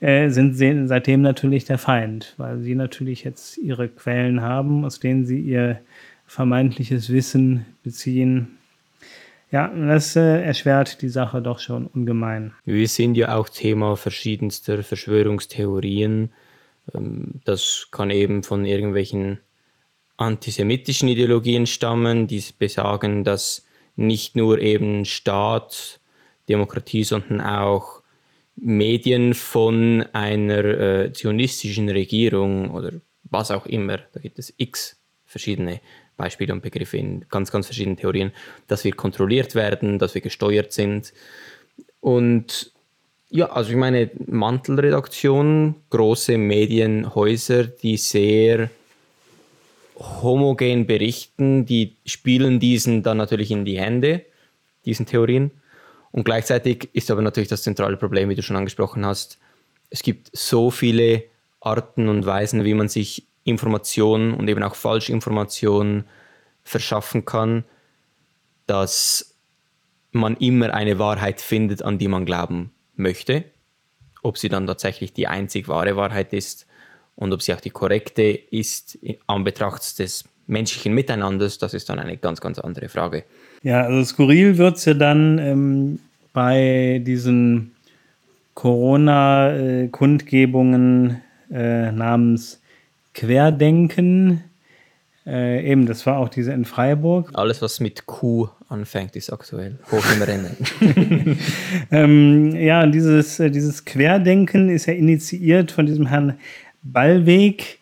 äh, 0.00 0.30
sind 0.30 0.56
seitdem 0.88 1.20
natürlich 1.20 1.66
der 1.66 1.76
Feind, 1.76 2.32
weil 2.38 2.60
sie 2.60 2.74
natürlich 2.74 3.22
jetzt 3.22 3.58
ihre 3.58 3.88
Quellen 3.88 4.40
haben, 4.40 4.86
aus 4.86 4.98
denen 4.98 5.26
sie 5.26 5.40
ihr 5.40 5.78
vermeintliches 6.26 7.10
Wissen 7.10 7.66
beziehen. 7.82 8.55
Ja, 9.50 9.68
das 9.68 10.16
äh, 10.16 10.42
erschwert 10.42 11.02
die 11.02 11.08
Sache 11.08 11.40
doch 11.40 11.60
schon 11.60 11.86
ungemein. 11.86 12.52
Wir 12.64 12.88
sind 12.88 13.16
ja 13.16 13.36
auch 13.36 13.48
Thema 13.48 13.96
verschiedenster 13.96 14.82
Verschwörungstheorien. 14.82 16.32
Ähm, 16.94 17.40
das 17.44 17.88
kann 17.92 18.10
eben 18.10 18.42
von 18.42 18.64
irgendwelchen 18.64 19.38
antisemitischen 20.16 21.08
Ideologien 21.08 21.66
stammen, 21.66 22.26
die 22.26 22.42
besagen, 22.58 23.22
dass 23.22 23.66
nicht 23.94 24.34
nur 24.36 24.58
eben 24.58 25.04
Staat, 25.04 26.00
Demokratie, 26.48 27.04
sondern 27.04 27.40
auch 27.40 28.02
Medien 28.56 29.34
von 29.34 30.04
einer 30.12 30.64
äh, 30.64 31.12
zionistischen 31.12 31.88
Regierung 31.88 32.70
oder 32.70 32.92
was 33.24 33.50
auch 33.50 33.66
immer, 33.66 33.98
da 34.12 34.20
gibt 34.20 34.38
es 34.38 34.54
x 34.56 34.98
verschiedene 35.24 35.80
Beispiele 36.16 36.52
und 36.52 36.62
Begriffe 36.62 36.96
in 36.96 37.26
ganz, 37.28 37.50
ganz 37.50 37.66
verschiedenen 37.66 37.96
Theorien, 37.96 38.32
dass 38.68 38.84
wir 38.84 38.92
kontrolliert 38.92 39.54
werden, 39.54 39.98
dass 39.98 40.14
wir 40.14 40.20
gesteuert 40.20 40.72
sind. 40.72 41.12
Und 42.00 42.72
ja, 43.28 43.50
also 43.50 43.70
ich 43.70 43.76
meine, 43.76 44.10
Mantelredaktion, 44.26 45.74
große 45.90 46.38
Medienhäuser, 46.38 47.64
die 47.64 47.96
sehr 47.96 48.70
homogen 49.98 50.86
berichten, 50.86 51.66
die 51.66 51.96
spielen 52.04 52.60
diesen 52.60 53.02
dann 53.02 53.16
natürlich 53.16 53.50
in 53.50 53.64
die 53.64 53.78
Hände, 53.78 54.24
diesen 54.84 55.06
Theorien. 55.06 55.50
Und 56.12 56.24
gleichzeitig 56.24 56.88
ist 56.92 57.10
aber 57.10 57.22
natürlich 57.22 57.48
das 57.48 57.62
zentrale 57.62 57.96
Problem, 57.96 58.28
wie 58.28 58.34
du 58.34 58.42
schon 58.42 58.56
angesprochen 58.56 59.04
hast, 59.04 59.38
es 59.90 60.02
gibt 60.02 60.30
so 60.36 60.70
viele 60.70 61.24
Arten 61.60 62.08
und 62.08 62.26
Weisen, 62.26 62.64
wie 62.64 62.74
man 62.74 62.88
sich 62.88 63.26
Informationen 63.46 64.34
und 64.34 64.46
eben 64.48 64.62
auch 64.62 64.74
Falschinformationen 64.74 66.04
verschaffen 66.64 67.24
kann, 67.24 67.64
dass 68.66 69.34
man 70.10 70.36
immer 70.36 70.74
eine 70.74 70.98
Wahrheit 70.98 71.40
findet, 71.40 71.80
an 71.82 71.96
die 71.98 72.08
man 72.08 72.26
glauben 72.26 72.72
möchte. 72.96 73.44
Ob 74.22 74.38
sie 74.38 74.48
dann 74.48 74.66
tatsächlich 74.66 75.12
die 75.12 75.28
einzig 75.28 75.68
wahre 75.68 75.94
Wahrheit 75.96 76.32
ist 76.32 76.66
und 77.14 77.32
ob 77.32 77.40
sie 77.40 77.54
auch 77.54 77.60
die 77.60 77.70
korrekte 77.70 78.24
ist, 78.24 78.98
an 79.28 79.44
Betracht 79.44 80.00
des 80.00 80.24
menschlichen 80.48 80.92
Miteinanders, 80.92 81.58
das 81.58 81.72
ist 81.74 81.88
dann 81.88 82.00
eine 82.00 82.16
ganz, 82.16 82.40
ganz 82.40 82.58
andere 82.58 82.88
Frage. 82.88 83.22
Ja, 83.62 83.82
also 83.82 84.02
skurril 84.04 84.58
wird 84.58 84.78
es 84.78 84.86
ja 84.86 84.94
dann 84.94 85.38
ähm, 85.38 86.00
bei 86.32 87.00
diesen 87.04 87.76
Corona-Kundgebungen 88.54 91.20
äh, 91.50 91.92
namens 91.92 92.60
Querdenken. 93.16 94.44
Äh, 95.26 95.72
eben, 95.72 95.86
das 95.86 96.04
war 96.04 96.18
auch 96.18 96.28
diese 96.28 96.52
in 96.52 96.66
Freiburg. 96.66 97.30
Alles, 97.32 97.62
was 97.62 97.80
mit 97.80 98.04
Q 98.04 98.48
anfängt, 98.68 99.16
ist 99.16 99.32
aktuell 99.32 99.78
hoch 99.90 100.04
im 100.14 100.22
Rennen. 100.22 100.56
ähm, 101.90 102.54
ja, 102.54 102.86
dieses, 102.86 103.40
äh, 103.40 103.50
dieses 103.50 103.86
Querdenken 103.86 104.68
ist 104.68 104.84
ja 104.84 104.92
initiiert 104.92 105.72
von 105.72 105.86
diesem 105.86 106.06
Herrn 106.06 106.34
Ballweg, 106.82 107.78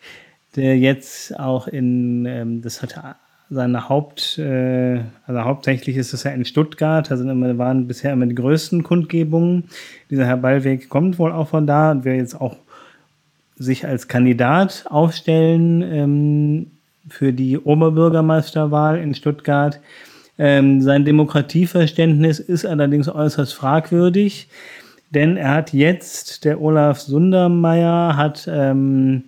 der 0.55 0.77
jetzt 0.77 1.37
auch 1.37 1.67
in, 1.67 2.25
ähm, 2.25 2.61
das 2.61 2.81
hat 2.81 2.95
seine 3.49 3.89
Haupt, 3.89 4.39
äh, 4.39 5.01
also 5.27 5.41
hauptsächlich 5.41 5.97
ist 5.97 6.13
es 6.13 6.23
ja 6.23 6.31
in 6.31 6.45
Stuttgart, 6.45 7.11
da 7.11 7.17
sind 7.17 7.29
immer, 7.29 7.57
waren 7.57 7.87
bisher 7.87 8.13
immer 8.13 8.25
die 8.25 8.35
größten 8.35 8.83
Kundgebungen. 8.83 9.65
Dieser 10.09 10.25
Herr 10.25 10.37
Ballweg 10.37 10.87
kommt 10.87 11.19
wohl 11.19 11.33
auch 11.33 11.49
von 11.49 11.67
da 11.67 11.91
und 11.91 12.05
will 12.05 12.15
jetzt 12.15 12.39
auch 12.39 12.55
sich 13.57 13.87
als 13.87 14.07
Kandidat 14.07 14.85
aufstellen 14.89 15.81
ähm, 15.81 16.67
für 17.09 17.33
die 17.33 17.57
Oberbürgermeisterwahl 17.57 18.99
in 18.99 19.13
Stuttgart. 19.13 19.79
Ähm, 20.37 20.81
sein 20.81 21.05
Demokratieverständnis 21.05 22.39
ist 22.39 22.65
allerdings 22.65 23.07
äußerst 23.07 23.53
fragwürdig, 23.53 24.49
denn 25.11 25.37
er 25.37 25.53
hat 25.53 25.73
jetzt, 25.73 26.43
der 26.43 26.59
Olaf 26.59 26.99
Sundermeier 26.99 28.17
hat 28.17 28.49
ähm, 28.51 29.25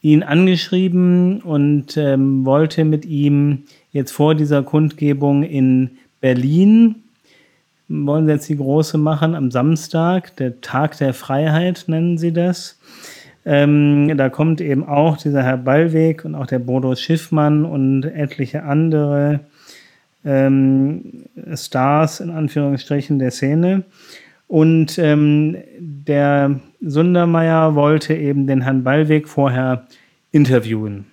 ihn 0.00 0.22
angeschrieben 0.22 1.42
und 1.42 1.96
ähm, 1.96 2.44
wollte 2.46 2.84
mit 2.84 3.04
ihm 3.04 3.64
jetzt 3.92 4.12
vor 4.12 4.34
dieser 4.34 4.62
Kundgebung 4.62 5.42
in 5.42 5.90
Berlin, 6.20 6.96
wollen 7.88 8.26
sie 8.26 8.32
jetzt 8.32 8.48
die 8.48 8.56
große 8.56 8.96
machen, 8.96 9.34
am 9.34 9.50
Samstag, 9.50 10.34
der 10.36 10.60
Tag 10.62 10.96
der 10.96 11.12
Freiheit 11.12 11.84
nennen 11.88 12.16
sie 12.16 12.32
das. 12.32 12.78
Ähm, 13.44 14.16
da 14.16 14.28
kommt 14.28 14.60
eben 14.60 14.86
auch 14.86 15.16
dieser 15.16 15.42
Herr 15.42 15.56
Ballweg 15.56 16.24
und 16.24 16.34
auch 16.34 16.46
der 16.46 16.60
Bodo 16.60 16.94
Schiffmann 16.94 17.64
und 17.64 18.04
etliche 18.04 18.62
andere 18.62 19.40
ähm, 20.24 21.24
Stars 21.54 22.20
in 22.20 22.30
Anführungsstrichen 22.30 23.18
der 23.18 23.30
Szene. 23.30 23.84
Und 24.46 24.98
ähm, 24.98 25.56
der 25.78 26.60
Sundermeier 26.80 27.74
wollte 27.74 28.14
eben 28.14 28.46
den 28.46 28.60
Herrn 28.62 28.84
Ballweg 28.84 29.28
vorher 29.28 29.86
interviewen 30.30 31.06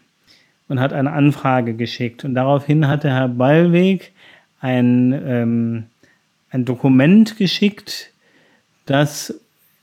und 0.68 0.80
hat 0.80 0.94
eine 0.94 1.12
Anfrage 1.12 1.74
geschickt. 1.74 2.26
Und 2.26 2.36
daraufhin 2.36 2.88
hat 2.88 3.04
der 3.04 3.16
Herr 3.16 3.30
Ballweg 3.30 4.12
ein, 4.62 5.14
ähm, 5.26 5.84
ein 6.52 6.66
Dokument 6.66 7.38
geschickt, 7.38 8.12
das 8.86 9.40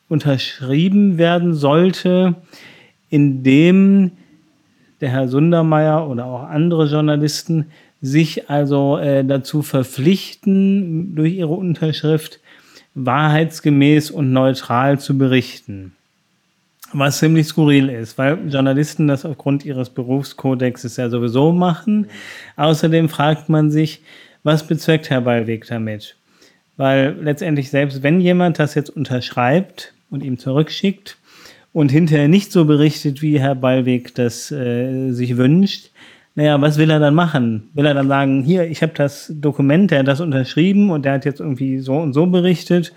unterschrieben 0.09 1.19
werden 1.19 1.55
sollte, 1.55 2.37
in 3.11 3.43
dem 3.43 4.13
der 5.01 5.11
Herr 5.11 5.29
Sundermeier 5.29 6.09
oder 6.09 6.27
auch 6.27 6.43
andere 6.45 6.87
Journalisten 6.87 7.67
sich 8.01 8.49
also 8.51 8.99
äh, 8.99 9.25
dazu 9.25 9.63
verpflichten, 9.63 11.15
durch 11.15 11.35
ihre 11.35 11.53
Unterschrift 11.53 12.41
wahrheitsgemäß 12.95 14.11
und 14.11 14.33
neutral 14.33 14.99
zu 14.99 15.19
berichten. 15.19 15.93
Was 16.93 17.19
ziemlich 17.19 17.49
skurril 17.49 17.89
ist, 17.89 18.17
weil 18.17 18.49
Journalisten 18.49 19.09
das 19.09 19.25
aufgrund 19.25 19.65
ihres 19.65 19.91
Berufskodexes 19.91 20.97
ja 20.97 21.11
sowieso 21.11 21.53
machen. 21.53 22.07
Außerdem 22.57 23.09
fragt 23.09 23.49
man 23.49 23.71
sich, 23.71 24.03
was 24.45 24.67
bezweckt 24.67 25.11
Herr 25.11 25.23
Ballweg 25.23 25.67
damit? 25.67 26.17
Weil 26.77 27.17
letztendlich 27.21 27.71
selbst 27.71 28.03
wenn 28.03 28.21
jemand 28.21 28.59
das 28.59 28.75
jetzt 28.75 28.91
unterschreibt 28.91 29.95
und 30.11 30.23
ihm 30.23 30.39
zurückschickt 30.39 31.19
und 31.73 31.91
hinterher 31.91 32.29
nicht 32.29 32.53
so 32.53 32.65
berichtet, 32.65 33.23
wie 33.23 33.41
Herr 33.41 33.55
Ballweg 33.55 34.15
das 34.15 34.51
äh, 34.51 35.11
sich 35.13 35.37
wünscht, 35.37 35.91
naja, 36.37 36.61
was 36.61 36.77
will 36.77 36.91
er 36.91 37.01
dann 37.01 37.15
machen? 37.15 37.71
Will 37.73 37.87
er 37.87 37.95
dann 37.95 38.09
sagen, 38.09 38.43
hier, 38.45 38.69
ich 38.71 38.83
habe 38.83 38.93
das 38.95 39.33
Dokument, 39.35 39.91
der 39.91 40.01
hat 40.01 40.09
das 40.09 40.21
unterschrieben 40.21 40.91
und 40.91 41.07
der 41.07 41.15
hat 41.15 41.25
jetzt 41.25 41.41
irgendwie 41.41 41.79
so 41.79 41.97
und 41.97 42.13
so 42.13 42.27
berichtet 42.27 42.93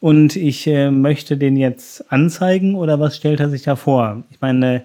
und 0.00 0.36
ich 0.36 0.66
äh, 0.66 0.90
möchte 0.90 1.38
den 1.38 1.56
jetzt 1.56 2.12
anzeigen 2.12 2.74
oder 2.74 3.00
was 3.00 3.16
stellt 3.16 3.40
er 3.40 3.48
sich 3.48 3.62
da 3.62 3.74
vor? 3.74 4.22
Ich 4.30 4.40
meine, 4.42 4.82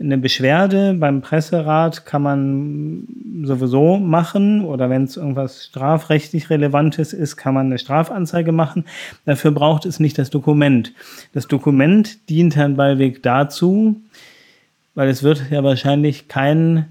eine 0.00 0.18
Beschwerde 0.18 0.94
beim 0.94 1.22
Presserat 1.22 2.06
kann 2.06 2.22
man 2.22 3.08
sowieso 3.42 3.98
machen 3.98 4.64
oder 4.64 4.90
wenn 4.90 5.04
es 5.04 5.16
irgendwas 5.16 5.64
strafrechtlich 5.64 6.50
Relevantes 6.50 7.12
ist, 7.12 7.36
kann 7.36 7.54
man 7.54 7.66
eine 7.66 7.78
Strafanzeige 7.78 8.52
machen. 8.52 8.84
Dafür 9.24 9.50
braucht 9.50 9.86
es 9.86 9.98
nicht 9.98 10.18
das 10.18 10.30
Dokument. 10.30 10.92
Das 11.32 11.48
Dokument 11.48 12.28
dient 12.28 12.54
Herrn 12.54 12.76
Ballweg 12.76 13.22
dazu, 13.22 13.96
weil 14.94 15.08
es 15.08 15.22
wird 15.22 15.50
ja 15.50 15.64
wahrscheinlich 15.64 16.28
kein 16.28 16.86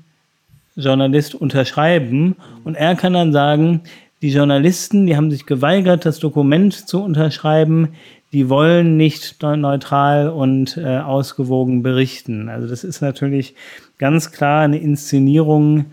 Journalist 0.76 1.34
unterschreiben 1.34 2.36
und 2.66 2.76
er 2.76 2.96
kann 2.96 3.14
dann 3.14 3.32
sagen, 3.32 3.82
die 4.22 4.32
Journalisten, 4.32 5.06
die 5.06 5.16
haben 5.16 5.30
sich 5.30 5.46
geweigert, 5.46 6.06
das 6.06 6.20
Dokument 6.20 6.74
zu 6.74 7.04
unterschreiben, 7.04 7.90
die 8.34 8.50
wollen 8.50 8.98
nicht 8.98 9.42
neutral 9.42 10.30
und 10.30 10.78
äh, 10.78 10.98
ausgewogen 10.98 11.84
berichten. 11.84 12.50
Also 12.50 12.68
das 12.68 12.84
ist 12.84 13.02
natürlich 13.02 13.56
ganz 13.98 14.32
klar 14.32 14.62
eine 14.62 14.80
Inszenierung, 14.80 15.86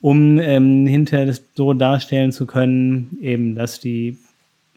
um 0.00 0.38
ähm, 0.38 0.86
hinterher 0.86 1.26
das 1.26 1.42
so 1.54 1.74
darstellen 1.74 2.32
zu 2.32 2.46
können, 2.46 3.18
eben, 3.20 3.54
dass 3.54 3.80
die 3.80 4.18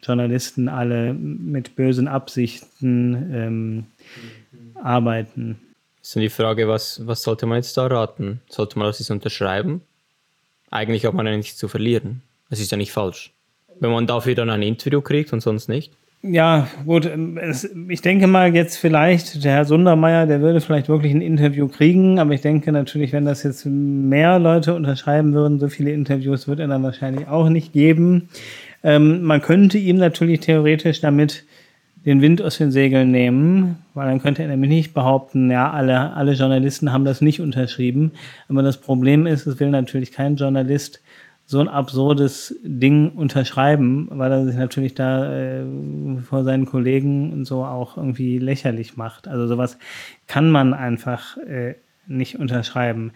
Journalisten 0.02 0.68
alle 0.68 1.14
mit 1.14 1.76
bösen 1.76 2.08
Absichten 2.08 3.30
ähm, 3.32 3.86
arbeiten 4.82 5.58
ist 6.04 6.14
dann 6.14 6.20
die 6.20 6.28
Frage, 6.28 6.68
was, 6.68 7.06
was 7.06 7.22
sollte 7.22 7.46
man 7.46 7.56
jetzt 7.56 7.78
da 7.78 7.86
raten? 7.86 8.42
Sollte 8.50 8.78
man 8.78 8.88
das 8.88 9.10
unterschreiben? 9.10 9.80
Eigentlich 10.70 11.06
hat 11.06 11.14
man 11.14 11.26
ja 11.26 11.34
nichts 11.34 11.56
zu 11.56 11.66
verlieren. 11.66 12.22
Es 12.50 12.60
ist 12.60 12.70
ja 12.70 12.76
nicht 12.76 12.92
falsch. 12.92 13.32
Wenn 13.80 13.90
man 13.90 14.06
dafür 14.06 14.34
dann 14.34 14.50
ein 14.50 14.60
Interview 14.60 15.00
kriegt 15.00 15.32
und 15.32 15.40
sonst 15.40 15.68
nicht. 15.68 15.94
Ja, 16.26 16.68
gut. 16.86 17.04
Es, 17.42 17.68
ich 17.88 18.00
denke 18.00 18.26
mal 18.26 18.54
jetzt 18.54 18.78
vielleicht, 18.78 19.44
der 19.44 19.52
Herr 19.52 19.64
Sundermeier, 19.66 20.26
der 20.26 20.40
würde 20.40 20.62
vielleicht 20.62 20.88
wirklich 20.88 21.12
ein 21.12 21.20
Interview 21.20 21.68
kriegen, 21.68 22.18
aber 22.18 22.32
ich 22.32 22.40
denke 22.40 22.72
natürlich, 22.72 23.12
wenn 23.12 23.26
das 23.26 23.42
jetzt 23.42 23.66
mehr 23.66 24.38
Leute 24.38 24.74
unterschreiben 24.74 25.34
würden, 25.34 25.60
so 25.60 25.68
viele 25.68 25.92
Interviews 25.92 26.48
wird 26.48 26.60
er 26.60 26.68
dann 26.68 26.82
wahrscheinlich 26.82 27.28
auch 27.28 27.50
nicht 27.50 27.74
geben. 27.74 28.30
Ähm, 28.82 29.22
man 29.22 29.42
könnte 29.42 29.76
ihm 29.76 29.98
natürlich 29.98 30.40
theoretisch 30.40 31.02
damit 31.02 31.44
den 32.06 32.22
Wind 32.22 32.40
aus 32.40 32.56
den 32.56 32.70
Segeln 32.70 33.10
nehmen, 33.10 33.76
weil 33.92 34.08
dann 34.08 34.22
könnte 34.22 34.42
er 34.42 34.48
nämlich 34.48 34.70
nicht 34.70 34.94
behaupten, 34.94 35.50
ja, 35.50 35.70
alle, 35.70 36.14
alle 36.14 36.32
Journalisten 36.32 36.90
haben 36.90 37.04
das 37.04 37.20
nicht 37.20 37.40
unterschrieben. 37.40 38.12
Aber 38.48 38.62
das 38.62 38.78
Problem 38.78 39.26
ist, 39.26 39.46
es 39.46 39.60
will 39.60 39.68
natürlich 39.68 40.10
kein 40.12 40.36
Journalist 40.36 41.02
so 41.46 41.60
ein 41.60 41.68
absurdes 41.68 42.54
Ding 42.62 43.10
unterschreiben, 43.10 44.08
weil 44.10 44.32
er 44.32 44.44
sich 44.46 44.56
natürlich 44.56 44.94
da 44.94 45.60
äh, 45.60 45.64
vor 46.22 46.42
seinen 46.44 46.64
Kollegen 46.64 47.32
und 47.32 47.44
so 47.44 47.64
auch 47.64 47.96
irgendwie 47.96 48.38
lächerlich 48.38 48.96
macht. 48.96 49.28
Also 49.28 49.46
sowas 49.46 49.78
kann 50.26 50.50
man 50.50 50.72
einfach 50.72 51.36
äh, 51.38 51.74
nicht 52.06 52.38
unterschreiben, 52.38 53.12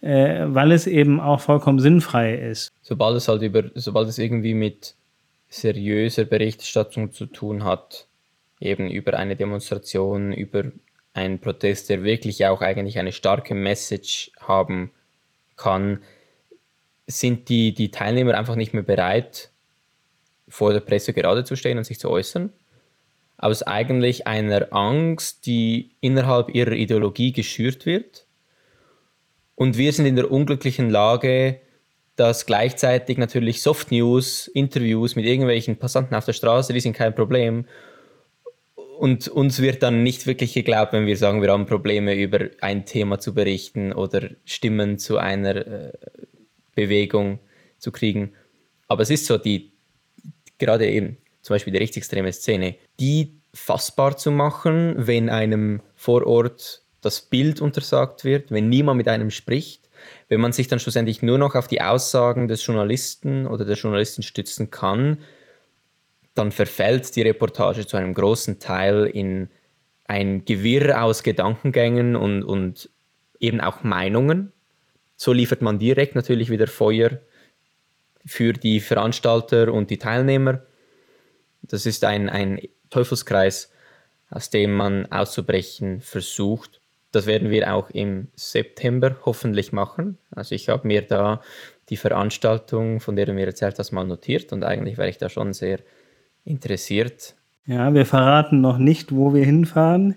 äh, 0.00 0.46
weil 0.48 0.72
es 0.72 0.86
eben 0.86 1.20
auch 1.20 1.40
vollkommen 1.40 1.78
sinnfrei 1.78 2.34
ist. 2.34 2.72
Sobald 2.80 3.16
es 3.16 3.28
halt 3.28 3.42
über, 3.42 3.64
sobald 3.74 4.08
es 4.08 4.18
irgendwie 4.18 4.54
mit 4.54 4.94
seriöser 5.50 6.24
Berichterstattung 6.24 7.12
zu 7.12 7.26
tun 7.26 7.64
hat, 7.64 8.06
eben 8.60 8.90
über 8.90 9.14
eine 9.14 9.36
Demonstration, 9.36 10.32
über 10.32 10.64
einen 11.12 11.38
Protest, 11.38 11.90
der 11.90 12.02
wirklich 12.02 12.46
auch 12.46 12.62
eigentlich 12.62 12.98
eine 12.98 13.12
starke 13.12 13.54
Message 13.54 14.30
haben 14.40 14.90
kann, 15.56 16.00
sind 17.08 17.48
die, 17.48 17.74
die 17.74 17.90
Teilnehmer 17.90 18.36
einfach 18.36 18.54
nicht 18.54 18.74
mehr 18.74 18.84
bereit, 18.84 19.50
vor 20.46 20.72
der 20.72 20.80
Presse 20.80 21.12
gerade 21.12 21.42
zu 21.42 21.56
stehen 21.56 21.78
und 21.78 21.84
sich 21.84 21.98
zu 21.98 22.08
äußern. 22.08 22.52
Aus 23.36 23.62
eigentlich 23.62 24.26
einer 24.26 24.72
Angst, 24.72 25.46
die 25.46 25.90
innerhalb 26.00 26.54
ihrer 26.54 26.72
Ideologie 26.72 27.32
geschürt 27.32 27.86
wird. 27.86 28.26
Und 29.54 29.76
wir 29.76 29.92
sind 29.92 30.06
in 30.06 30.16
der 30.16 30.30
unglücklichen 30.30 30.90
Lage, 30.90 31.60
dass 32.16 32.46
gleichzeitig 32.46 33.16
natürlich 33.18 33.62
Soft 33.62 33.90
News, 33.90 34.48
Interviews 34.48 35.16
mit 35.16 35.24
irgendwelchen 35.24 35.76
Passanten 35.76 36.14
auf 36.14 36.24
der 36.24 36.32
Straße, 36.32 36.72
die 36.72 36.80
sind 36.80 36.94
kein 36.94 37.14
Problem 37.14 37.64
und 38.98 39.28
uns 39.28 39.60
wird 39.60 39.84
dann 39.84 40.02
nicht 40.02 40.26
wirklich 40.26 40.54
geglaubt, 40.54 40.92
wenn 40.92 41.06
wir 41.06 41.16
sagen, 41.16 41.40
wir 41.40 41.52
haben 41.52 41.66
Probleme 41.66 42.14
über 42.14 42.48
ein 42.60 42.84
Thema 42.84 43.20
zu 43.20 43.32
berichten 43.32 43.92
oder 43.92 44.30
Stimmen 44.44 44.98
zu 44.98 45.18
einer 45.18 45.54
äh, 45.54 45.92
Bewegung 46.78 47.40
zu 47.78 47.90
kriegen. 47.90 48.32
Aber 48.86 49.02
es 49.02 49.10
ist 49.10 49.26
so, 49.26 49.36
die 49.36 49.72
gerade 50.58 50.88
eben 50.88 51.18
zum 51.42 51.54
Beispiel 51.54 51.72
die 51.72 51.78
rechtsextreme 51.78 52.32
Szene, 52.32 52.76
die 53.00 53.40
fassbar 53.52 54.16
zu 54.16 54.30
machen, 54.30 54.94
wenn 54.96 55.28
einem 55.28 55.80
vor 55.94 56.26
Ort 56.26 56.82
das 57.00 57.22
Bild 57.22 57.60
untersagt 57.60 58.24
wird, 58.24 58.50
wenn 58.50 58.68
niemand 58.68 58.98
mit 58.98 59.08
einem 59.08 59.30
spricht, 59.30 59.88
wenn 60.28 60.40
man 60.40 60.52
sich 60.52 60.68
dann 60.68 60.78
schlussendlich 60.78 61.22
nur 61.22 61.38
noch 61.38 61.54
auf 61.54 61.66
die 61.66 61.80
Aussagen 61.80 62.48
des 62.48 62.64
Journalisten 62.64 63.46
oder 63.46 63.64
der 63.64 63.76
Journalistin 63.76 64.22
stützen 64.22 64.70
kann, 64.70 65.18
dann 66.34 66.52
verfällt 66.52 67.16
die 67.16 67.22
Reportage 67.22 67.86
zu 67.86 67.96
einem 67.96 68.14
großen 68.14 68.60
Teil 68.60 69.06
in 69.06 69.48
ein 70.04 70.44
Gewirr 70.44 71.02
aus 71.02 71.22
Gedankengängen 71.22 72.14
und, 72.16 72.42
und 72.44 72.90
eben 73.40 73.60
auch 73.60 73.82
Meinungen. 73.82 74.52
So 75.18 75.32
liefert 75.32 75.62
man 75.62 75.80
direkt 75.80 76.14
natürlich 76.14 76.48
wieder 76.48 76.68
Feuer 76.68 77.18
für 78.24 78.52
die 78.52 78.78
Veranstalter 78.78 79.72
und 79.72 79.90
die 79.90 79.98
Teilnehmer. 79.98 80.62
Das 81.62 81.86
ist 81.86 82.04
ein, 82.04 82.28
ein 82.28 82.60
Teufelskreis, 82.88 83.72
aus 84.30 84.50
dem 84.50 84.74
man 84.74 85.06
auszubrechen 85.06 86.00
versucht. 86.02 86.80
Das 87.10 87.26
werden 87.26 87.50
wir 87.50 87.74
auch 87.74 87.90
im 87.90 88.28
September 88.36 89.16
hoffentlich 89.24 89.72
machen. 89.72 90.18
Also 90.30 90.54
ich 90.54 90.68
habe 90.68 90.86
mir 90.86 91.02
da 91.02 91.42
die 91.88 91.96
Veranstaltung, 91.96 93.00
von 93.00 93.16
der 93.16 93.26
du 93.26 93.32
mir 93.32 93.46
erzählt 93.46 93.80
hast, 93.80 93.90
mal 93.90 94.06
notiert 94.06 94.52
und 94.52 94.62
eigentlich 94.62 94.98
wäre 94.98 95.08
ich 95.08 95.18
da 95.18 95.28
schon 95.28 95.52
sehr 95.52 95.80
interessiert. 96.44 97.34
Ja, 97.66 97.92
wir 97.92 98.06
verraten 98.06 98.60
noch 98.60 98.78
nicht, 98.78 99.12
wo 99.12 99.34
wir 99.34 99.44
hinfahren. 99.44 100.14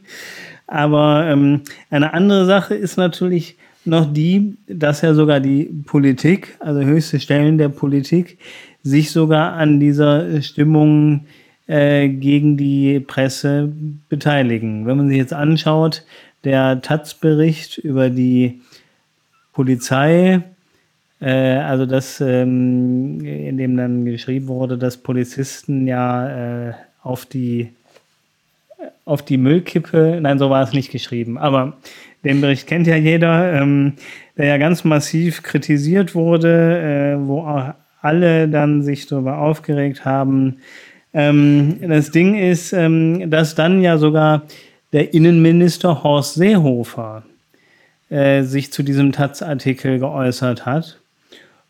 Aber 0.68 1.26
ähm, 1.28 1.64
eine 1.90 2.14
andere 2.14 2.46
Sache 2.46 2.76
ist 2.76 2.98
natürlich 2.98 3.58
noch 3.86 4.12
die, 4.12 4.58
dass 4.68 5.02
ja 5.02 5.14
sogar 5.14 5.40
die 5.40 5.66
Politik, 5.86 6.56
also 6.60 6.82
höchste 6.82 7.20
Stellen 7.20 7.58
der 7.58 7.70
Politik, 7.70 8.38
sich 8.84 9.12
sogar 9.12 9.54
an 9.54 9.80
dieser 9.80 10.42
Stimmung 10.42 11.26
äh, 11.68 12.10
gegen 12.10 12.58
die 12.58 13.00
Presse 13.00 13.72
beteiligen. 14.10 14.86
Wenn 14.86 14.98
man 14.98 15.10
sich 15.10 15.18
jetzt 15.18 15.34
anschaut, 15.34 16.04
der 16.44 16.82
Taz-Bericht 16.82 17.78
über 17.78 18.10
die 18.10 18.62
Polizei, 19.54 20.42
äh, 21.20 21.32
also 21.32 21.86
das, 21.86 22.22
ähm, 22.22 23.24
in 23.24 23.58
dem 23.58 23.78
dann 23.78 24.06
geschrieben 24.06 24.48
wurde, 24.48 24.78
dass 24.78 24.98
Polizisten 24.98 25.88
ja 25.88 26.70
äh, 26.70 26.74
auf 27.04 27.26
die 27.26 27.70
auf 29.06 29.22
die 29.24 29.38
Müllkippe, 29.38 30.20
nein, 30.22 30.40
so 30.40 30.50
war 30.50 30.64
es 30.64 30.74
nicht 30.74 30.92
geschrieben, 30.92 31.38
aber 31.38 31.78
den 32.24 32.42
Bericht 32.42 32.68
kennt 32.68 32.88
ja 32.88 32.96
jeder, 32.96 33.54
ähm, 33.54 33.94
der 34.38 34.46
ja 34.46 34.58
ganz 34.58 34.84
massiv 34.84 35.44
kritisiert 35.44 36.16
wurde, 36.16 37.18
äh, 37.18 37.28
wo 37.28 37.42
auch 37.42 37.74
alle 38.02 38.48
dann 38.48 38.84
sich 38.84 39.08
darüber 39.08 39.40
aufgeregt 39.40 40.06
haben. 40.06 40.58
Ähm, 41.14 41.78
das 41.82 42.12
Ding 42.12 42.36
ist, 42.36 42.74
ähm, 42.74 43.30
dass 43.30 43.56
dann 43.56 43.82
ja 43.82 43.98
sogar 43.98 44.44
der 44.94 45.14
Innenminister 45.14 46.04
Horst 46.04 46.36
Seehofer 46.36 47.24
äh, 48.10 48.44
sich 48.44 48.72
zu 48.72 48.84
diesem 48.84 49.12
Taz-Artikel 49.12 50.00
geäußert 50.00 50.66
hat 50.66 51.00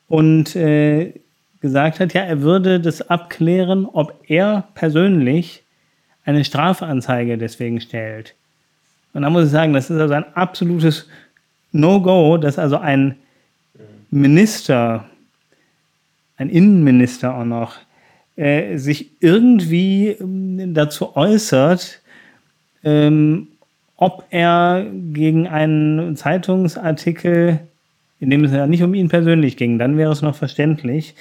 und 0.07 0.55
äh, 0.55 1.13
gesagt 1.61 1.99
hat, 1.99 2.13
ja, 2.13 2.21
er 2.21 2.41
würde 2.41 2.79
das 2.79 3.09
abklären, 3.09 3.85
ob 3.85 4.23
er 4.27 4.67
persönlich 4.73 5.63
eine 6.25 6.43
Strafanzeige 6.43 7.37
deswegen 7.37 7.79
stellt. 7.79 8.35
Und 9.13 9.23
da 9.23 9.29
muss 9.29 9.45
ich 9.45 9.51
sagen, 9.51 9.73
das 9.73 9.89
ist 9.89 9.99
also 9.99 10.13
ein 10.13 10.25
absolutes 10.35 11.07
No-Go, 11.71 12.37
dass 12.37 12.59
also 12.59 12.77
ein 12.77 13.17
Minister, 14.09 15.05
ein 16.37 16.49
Innenminister 16.49 17.35
auch 17.35 17.45
noch, 17.45 17.77
äh, 18.35 18.77
sich 18.77 19.11
irgendwie 19.19 20.09
ähm, 20.09 20.73
dazu 20.73 21.15
äußert, 21.15 22.01
ähm, 22.83 23.47
ob 23.97 24.25
er 24.31 24.87
gegen 25.13 25.47
einen 25.47 26.15
Zeitungsartikel, 26.15 27.59
in 28.19 28.29
dem 28.29 28.43
es 28.43 28.51
ja 28.51 28.65
nicht 28.67 28.83
um 28.83 28.93
ihn 28.93 29.09
persönlich 29.09 29.57
ging, 29.57 29.77
dann 29.77 29.97
wäre 29.97 30.11
es 30.11 30.21
noch 30.21 30.35
verständlich. 30.35 31.15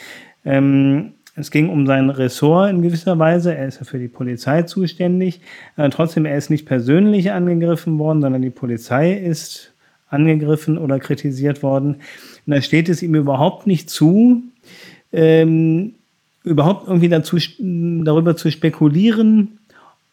Ähm, 0.44 1.12
es 1.40 1.50
ging 1.50 1.68
um 1.68 1.86
sein 1.86 2.10
Ressort 2.10 2.70
in 2.70 2.82
gewisser 2.82 3.18
Weise. 3.18 3.54
Er 3.54 3.66
ist 3.66 3.78
ja 3.78 3.84
für 3.84 3.98
die 3.98 4.08
Polizei 4.08 4.62
zuständig. 4.62 5.40
Aber 5.76 5.90
trotzdem, 5.90 6.24
er 6.26 6.36
ist 6.36 6.50
nicht 6.50 6.66
persönlich 6.66 7.32
angegriffen 7.32 7.98
worden, 7.98 8.20
sondern 8.20 8.42
die 8.42 8.50
Polizei 8.50 9.12
ist 9.12 9.72
angegriffen 10.08 10.78
oder 10.78 10.98
kritisiert 10.98 11.62
worden. 11.62 11.96
Und 12.46 12.54
da 12.54 12.60
steht 12.60 12.88
es 12.88 13.02
ihm 13.02 13.14
überhaupt 13.14 13.66
nicht 13.66 13.90
zu, 13.90 14.42
ähm, 15.12 15.94
überhaupt 16.44 16.86
irgendwie 16.86 17.08
dazu, 17.08 17.38
darüber 17.58 18.36
zu 18.36 18.50
spekulieren, 18.50 19.58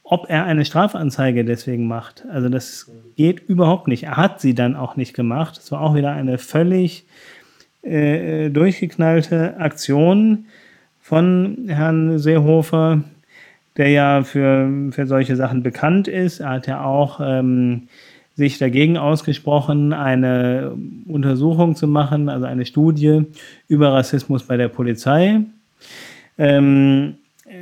ob 0.03 0.29
er 0.29 0.45
eine 0.45 0.65
Strafanzeige 0.65 1.43
deswegen 1.43 1.87
macht. 1.87 2.25
Also 2.31 2.49
das 2.49 2.89
geht 3.15 3.41
überhaupt 3.49 3.87
nicht. 3.87 4.03
Er 4.03 4.17
hat 4.17 4.39
sie 4.39 4.55
dann 4.55 4.75
auch 4.75 4.95
nicht 4.95 5.13
gemacht. 5.13 5.57
Es 5.57 5.71
war 5.71 5.81
auch 5.81 5.95
wieder 5.95 6.11
eine 6.11 6.37
völlig 6.37 7.05
äh, 7.81 8.49
durchgeknallte 8.49 9.57
Aktion 9.57 10.45
von 11.07 11.67
Herrn 11.69 12.19
Seehofer, 12.19 13.01
der 13.77 13.89
ja 13.91 14.23
für, 14.23 14.69
für 14.91 15.07
solche 15.07 15.37
Sachen 15.37 15.63
bekannt 15.63 16.09
ist. 16.09 16.41
Er 16.41 16.49
hat 16.49 16.67
ja 16.67 16.83
auch 16.83 17.21
ähm, 17.23 17.83
sich 18.35 18.57
dagegen 18.57 18.97
ausgesprochen, 18.97 19.93
eine 19.93 20.75
Untersuchung 21.07 21.77
zu 21.77 21.87
machen, 21.87 22.27
also 22.27 22.45
eine 22.45 22.65
Studie 22.65 23.21
über 23.69 23.93
Rassismus 23.93 24.43
bei 24.43 24.57
der 24.57 24.67
Polizei. 24.67 25.39
Ähm, 26.37 27.15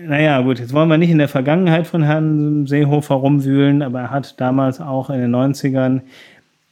naja, 0.08 0.42
gut, 0.42 0.58
jetzt 0.58 0.74
wollen 0.74 0.90
wir 0.90 0.98
nicht 0.98 1.12
in 1.12 1.20
der 1.20 1.28
Vergangenheit 1.28 1.86
von 1.86 2.02
Herrn 2.02 2.66
Seehofer 2.66 3.14
rumwühlen, 3.14 3.84
aber 3.84 4.00
er 4.00 4.10
hat 4.10 4.42
damals 4.42 4.82
auch 4.82 5.12
in 5.12 5.20
den 5.20 5.36
90ern 5.36 6.02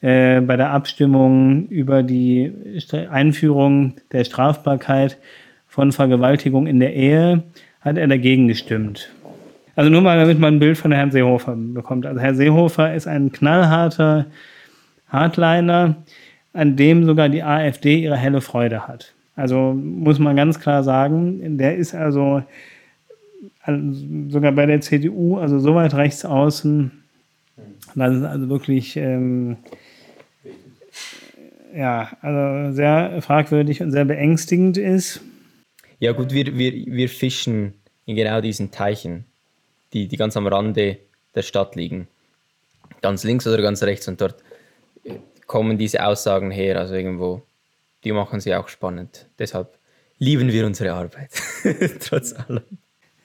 äh, 0.01 0.41
bei 0.41 0.57
der 0.57 0.71
Abstimmung 0.71 1.67
über 1.67 2.01
die 2.01 2.51
Einführung 3.11 3.93
der 4.11 4.23
Strafbarkeit 4.23 5.19
von 5.73 5.91
Vergewaltigung 5.91 6.67
in 6.67 6.79
der 6.79 6.93
Ehe, 6.93 7.41
hat 7.81 7.97
er 7.97 8.05
dagegen 8.05 8.47
gestimmt. 8.47 9.11
Also 9.75 9.89
nur 9.89 10.01
mal, 10.01 10.19
damit 10.19 10.37
man 10.37 10.53
ein 10.53 10.59
Bild 10.59 10.77
von 10.77 10.91
Herrn 10.91 11.09
Seehofer 11.09 11.55
bekommt. 11.57 12.05
Also 12.05 12.19
Herr 12.19 12.35
Seehofer 12.35 12.93
ist 12.93 13.07
ein 13.07 13.31
knallharter 13.31 14.27
Hardliner, 15.09 15.95
an 16.53 16.75
dem 16.75 17.05
sogar 17.05 17.27
die 17.27 17.41
AfD 17.41 18.03
ihre 18.03 18.15
helle 18.15 18.41
Freude 18.41 18.87
hat. 18.87 19.13
Also 19.35 19.73
muss 19.73 20.19
man 20.19 20.35
ganz 20.35 20.59
klar 20.59 20.83
sagen, 20.83 21.57
der 21.57 21.75
ist 21.75 21.95
also 21.95 22.43
sogar 24.29 24.51
bei 24.51 24.67
der 24.67 24.81
CDU, 24.81 25.37
also 25.37 25.57
so 25.57 25.73
weit 25.73 25.95
rechts 25.95 26.23
außen, 26.23 26.91
dass 27.95 28.13
es 28.13 28.23
also 28.23 28.47
wirklich 28.47 28.95
ähm, 28.95 29.57
ja, 31.75 32.09
also 32.21 32.75
sehr 32.75 33.23
fragwürdig 33.23 33.81
und 33.81 33.91
sehr 33.91 34.05
beängstigend 34.05 34.77
ist. 34.77 35.19
Ja 36.03 36.11
gut, 36.11 36.33
wir, 36.33 36.57
wir, 36.57 36.73
wir 36.73 37.07
fischen 37.07 37.75
in 38.05 38.17
genau 38.17 38.41
diesen 38.41 38.71
Teichen, 38.71 39.23
die, 39.93 40.09
die 40.09 40.17
ganz 40.17 40.35
am 40.35 40.47
Rande 40.47 40.97
der 41.33 41.43
Stadt 41.43 41.77
liegen. 41.77 42.09
Ganz 43.01 43.23
links 43.23 43.47
oder 43.47 43.61
ganz 43.61 43.81
rechts 43.83 44.09
und 44.09 44.19
dort 44.19 44.35
kommen 45.47 45.77
diese 45.77 46.05
Aussagen 46.05 46.51
her, 46.51 46.77
also 46.77 46.93
irgendwo 46.93 47.41
die 48.03 48.11
machen 48.11 48.41
sie 48.41 48.53
auch 48.53 48.67
spannend. 48.67 49.27
Deshalb 49.39 49.77
lieben 50.19 50.51
wir 50.51 50.65
unsere 50.65 50.91
Arbeit, 50.91 51.29
trotz 52.01 52.33
allem. 52.33 52.63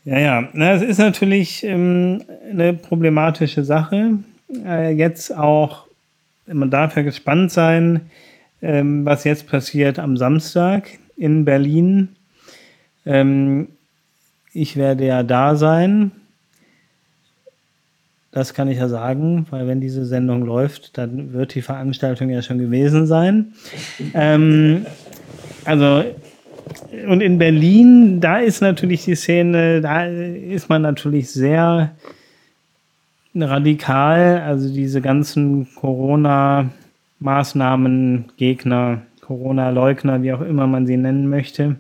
Ja, 0.05 0.21
ja, 0.21 0.49
Na, 0.53 0.75
es 0.75 0.83
ist 0.83 0.99
natürlich 0.99 1.65
ähm, 1.65 2.23
eine 2.49 2.75
problematische 2.75 3.65
Sache. 3.65 4.21
Äh, 4.65 4.93
jetzt 4.93 5.37
auch, 5.37 5.89
man 6.47 6.71
darf 6.71 6.95
ja 6.95 7.03
gespannt 7.03 7.51
sein, 7.51 8.09
ähm, 8.63 9.05
was 9.05 9.25
jetzt 9.25 9.49
passiert 9.49 9.99
am 9.99 10.17
Samstag 10.17 10.91
in 11.17 11.45
Berlin. 11.45 12.15
Ähm, 13.09 13.69
ich 14.53 14.77
werde 14.77 15.07
ja 15.07 15.23
da 15.23 15.57
sein. 15.57 16.11
Das 18.31 18.53
kann 18.53 18.69
ich 18.69 18.77
ja 18.77 18.89
sagen, 18.89 19.47
weil 19.51 19.67
wenn 19.67 19.81
diese 19.81 20.05
Sendung 20.05 20.45
läuft, 20.45 20.99
dann 20.99 21.33
wird 21.33 21.55
die 21.55 21.63
Veranstaltung 21.63 22.29
ja 22.29 22.43
schon 22.43 22.59
gewesen 22.59 23.07
sein. 23.07 23.55
Ähm, 24.13 24.85
also, 25.65 26.05
und 27.09 27.23
in 27.23 27.39
Berlin, 27.39 28.21
da 28.21 28.37
ist 28.39 28.61
natürlich 28.61 29.07
die 29.07 29.15
Szene, 29.15 29.81
da 29.81 30.05
ist 30.05 30.69
man 30.69 30.83
natürlich 30.83 31.31
sehr 31.31 31.93
radikal. 33.35 34.43
Also 34.43 34.71
diese 34.73 35.01
ganzen 35.01 35.67
Corona-Maßnahmen, 35.75 38.27
Gegner, 38.37 39.01
Corona-Leugner, 39.23 40.23
wie 40.23 40.35
auch 40.35 40.43
immer 40.43 40.67
man 40.67 40.87
sie 40.87 40.99
nennen 40.99 41.31
möchte. 41.31 41.77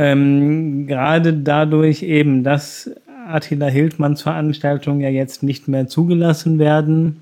Ähm, 0.00 0.86
gerade 0.86 1.32
dadurch 1.32 2.04
eben, 2.04 2.44
dass 2.44 2.88
Attila 3.26 3.66
Hildmanns 3.66 4.22
Veranstaltungen 4.22 5.00
ja 5.00 5.08
jetzt 5.08 5.42
nicht 5.42 5.66
mehr 5.66 5.88
zugelassen 5.88 6.60
werden. 6.60 7.20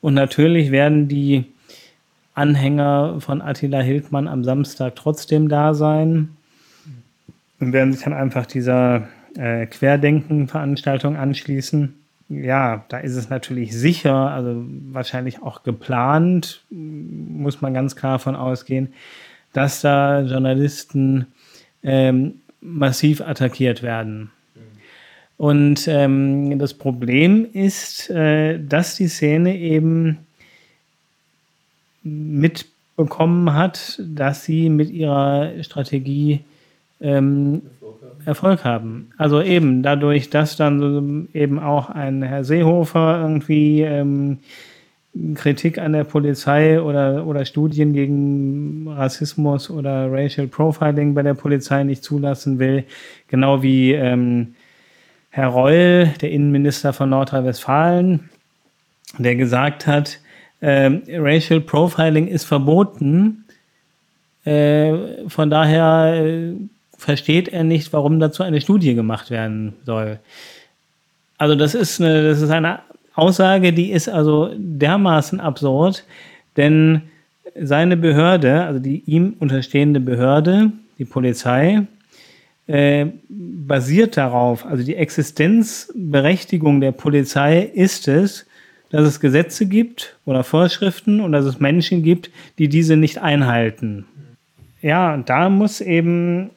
Und 0.00 0.14
natürlich 0.14 0.72
werden 0.72 1.06
die 1.06 1.44
Anhänger 2.34 3.20
von 3.20 3.40
Attila 3.40 3.78
Hildmann 3.82 4.26
am 4.26 4.42
Samstag 4.42 4.96
trotzdem 4.96 5.48
da 5.48 5.74
sein 5.74 6.30
und 7.60 7.72
werden 7.72 7.92
sich 7.92 8.02
dann 8.02 8.14
einfach 8.14 8.46
dieser 8.46 9.06
äh, 9.36 9.66
Querdenken-Veranstaltung 9.66 11.16
anschließen. 11.16 11.94
Ja, 12.30 12.84
da 12.88 12.98
ist 12.98 13.14
es 13.14 13.30
natürlich 13.30 13.76
sicher, 13.76 14.32
also 14.32 14.64
wahrscheinlich 14.90 15.40
auch 15.40 15.62
geplant, 15.62 16.64
muss 16.68 17.60
man 17.60 17.74
ganz 17.74 17.94
klar 17.94 18.18
von 18.18 18.34
ausgehen, 18.34 18.92
dass 19.52 19.82
da 19.82 20.22
Journalisten 20.22 21.28
ähm, 21.82 22.40
massiv 22.60 23.20
attackiert 23.20 23.82
werden. 23.82 24.30
Und 25.36 25.86
ähm, 25.86 26.58
das 26.58 26.74
Problem 26.74 27.46
ist, 27.52 28.10
äh, 28.10 28.58
dass 28.58 28.96
die 28.96 29.06
Szene 29.06 29.56
eben 29.56 30.18
mitbekommen 32.02 33.54
hat, 33.54 34.02
dass 34.04 34.44
sie 34.44 34.68
mit 34.68 34.90
ihrer 34.90 35.62
Strategie 35.62 36.40
ähm, 37.00 37.62
Erfolg 38.24 38.64
haben. 38.64 39.12
Also 39.16 39.40
eben 39.40 39.82
dadurch, 39.82 40.28
dass 40.28 40.56
dann 40.56 41.28
eben 41.32 41.58
auch 41.58 41.88
ein 41.88 42.22
Herr 42.22 42.44
Seehofer 42.44 43.20
irgendwie 43.22 43.82
ähm, 43.82 44.38
Kritik 45.34 45.78
an 45.78 45.92
der 45.92 46.04
Polizei 46.04 46.80
oder, 46.80 47.26
oder 47.26 47.44
Studien 47.44 47.92
gegen 47.92 48.88
Rassismus 48.88 49.70
oder 49.70 50.10
Racial 50.10 50.46
Profiling 50.46 51.14
bei 51.14 51.22
der 51.22 51.34
Polizei 51.34 51.82
nicht 51.82 52.04
zulassen 52.04 52.58
will, 52.58 52.84
genau 53.28 53.62
wie 53.62 53.92
ähm, 53.92 54.54
Herr 55.30 55.48
Reul, 55.48 56.10
der 56.20 56.30
Innenminister 56.30 56.92
von 56.92 57.10
Nordrhein-Westfalen, 57.10 58.28
der 59.18 59.36
gesagt 59.36 59.86
hat, 59.86 60.20
äh, 60.60 60.90
Racial 61.08 61.60
Profiling 61.60 62.28
ist 62.28 62.44
verboten. 62.44 63.44
Äh, 64.44 65.28
von 65.28 65.50
daher 65.50 66.24
äh, 66.24 66.54
versteht 66.96 67.48
er 67.48 67.64
nicht, 67.64 67.92
warum 67.92 68.20
dazu 68.20 68.42
eine 68.42 68.60
Studie 68.60 68.94
gemacht 68.94 69.30
werden 69.30 69.74
soll. 69.84 70.18
Also 71.38 71.54
das 71.54 71.74
ist 71.74 72.00
eine, 72.00 72.28
das 72.28 72.40
ist 72.40 72.50
eine 72.50 72.80
Aussage, 73.18 73.72
die 73.72 73.90
ist 73.90 74.08
also 74.08 74.50
dermaßen 74.56 75.40
absurd, 75.40 76.04
denn 76.56 77.02
seine 77.60 77.96
Behörde, 77.96 78.64
also 78.64 78.78
die 78.78 79.02
ihm 79.06 79.34
unterstehende 79.38 80.00
Behörde, 80.00 80.72
die 80.98 81.04
Polizei, 81.04 81.82
äh, 82.66 83.06
basiert 83.28 84.16
darauf, 84.16 84.66
also 84.66 84.84
die 84.84 84.96
Existenzberechtigung 84.96 86.80
der 86.80 86.92
Polizei 86.92 87.62
ist 87.62 88.08
es, 88.08 88.46
dass 88.90 89.02
es 89.02 89.20
Gesetze 89.20 89.66
gibt 89.66 90.16
oder 90.24 90.44
Vorschriften 90.44 91.20
und 91.20 91.32
dass 91.32 91.44
es 91.44 91.60
Menschen 91.60 92.02
gibt, 92.02 92.30
die 92.58 92.68
diese 92.68 92.96
nicht 92.96 93.18
einhalten. 93.18 94.06
Ja, 94.80 95.16
da 95.16 95.48
muss 95.48 95.80
eben 95.80 96.50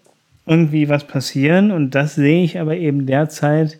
irgendwie 0.45 0.89
was 0.89 1.05
passieren 1.05 1.71
und 1.71 1.95
das 1.95 2.15
sehe 2.15 2.43
ich 2.43 2.59
aber 2.59 2.75
eben 2.77 3.05
derzeit 3.05 3.79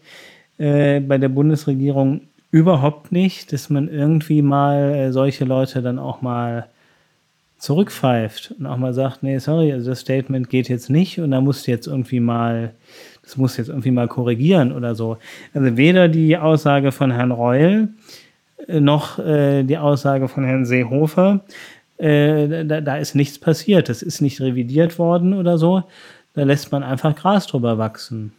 äh, 0.58 1.00
bei 1.00 1.18
der 1.18 1.30
Bundesregierung 1.30 2.22
überhaupt 2.52 3.12
nicht, 3.12 3.54
dass 3.54 3.70
man 3.70 3.88
irgendwie 3.88 4.42
mal 4.42 4.94
äh, 4.94 5.12
solche 5.12 5.46
Leute 5.46 5.82
dann 5.82 5.98
auch 5.98 6.22
mal 6.22 6.68
zurückpfeift 7.58 8.56
und 8.58 8.66
auch 8.66 8.78
mal 8.78 8.94
sagt, 8.94 9.24
nee, 9.24 9.38
sorry, 9.38 9.72
also 9.72 9.92
das 9.92 10.00
Statement 10.00 10.50
geht 10.50 10.68
jetzt 10.68 10.90
nicht 10.90 11.20
und 11.20 11.32
da 11.32 11.42
musst 11.42 11.68
du 11.68 11.72
jetzt 11.72 11.88
irgendwie 11.88 12.20
mal, 12.20 12.74
das 13.22 13.38
musst 13.38 13.58
du 13.58 13.62
jetzt 13.62 13.70
irgendwie 13.70 13.92
mal 13.92 14.08
korrigieren 14.08 14.72
oder 14.72 14.96
so. 14.96 15.18
Also 15.54 15.78
weder 15.78 16.08
die 16.08 16.38
Aussage 16.38 16.92
von 16.92 17.12
Herrn 17.12 17.32
Reul 17.32 17.90
äh, 18.68 18.80
noch 18.80 19.20
äh, 19.20 19.64
die 19.64 19.78
Aussage 19.78 20.28
von 20.28 20.44
Herrn 20.44 20.66
Seehofer, 20.66 21.42
äh, 21.98 22.66
da, 22.66 22.82
da 22.82 22.98
ist 22.98 23.14
nichts 23.14 23.38
passiert, 23.38 23.90
das 23.90 24.02
ist 24.02 24.22
nicht 24.22 24.42
revidiert 24.42 24.98
worden 24.98 25.36
oder 25.36 25.60
so, 25.60 25.84
da 26.34 26.44
lässt 26.44 26.72
man 26.72 26.82
einfach 26.82 27.16
Gras 27.16 27.46
drüber 27.46 27.78
wachsen. 27.78 28.34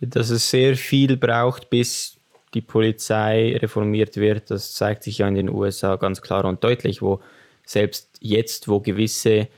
Dass 0.00 0.30
es 0.30 0.48
sehr 0.48 0.76
viel 0.76 1.16
braucht, 1.16 1.68
bis 1.68 2.17
die 2.54 2.60
Polizei 2.60 3.56
reformiert 3.56 4.16
wird, 4.16 4.50
das 4.50 4.72
zeigt 4.72 5.02
sich 5.02 5.18
ja 5.18 5.28
in 5.28 5.34
den 5.34 5.48
USA 5.48 5.96
ganz 5.96 6.22
klar 6.22 6.44
und 6.44 6.64
deutlich, 6.64 7.02
wo 7.02 7.20
selbst 7.64 8.16
jetzt, 8.20 8.68
wo 8.68 8.80
gewisse 8.80 9.48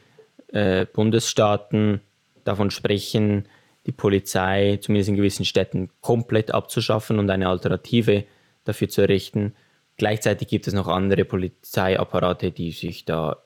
äh, 0.48 0.86
Bundesstaaten 0.86 2.00
davon 2.44 2.70
sprechen, 2.70 3.46
die 3.86 3.92
Polizei 3.92 4.78
zumindest 4.80 5.10
in 5.10 5.16
gewissen 5.16 5.44
Städten 5.44 5.90
komplett 6.00 6.52
abzuschaffen 6.52 7.18
und 7.18 7.30
eine 7.30 7.48
Alternative 7.48 8.24
dafür 8.64 8.88
zu 8.88 9.02
errichten. 9.02 9.54
Gleichzeitig 9.96 10.48
gibt 10.48 10.66
es 10.66 10.74
noch 10.74 10.88
andere 10.88 11.24
Polizeiapparate, 11.24 12.50
die 12.50 12.72
sich 12.72 13.04
da 13.04 13.42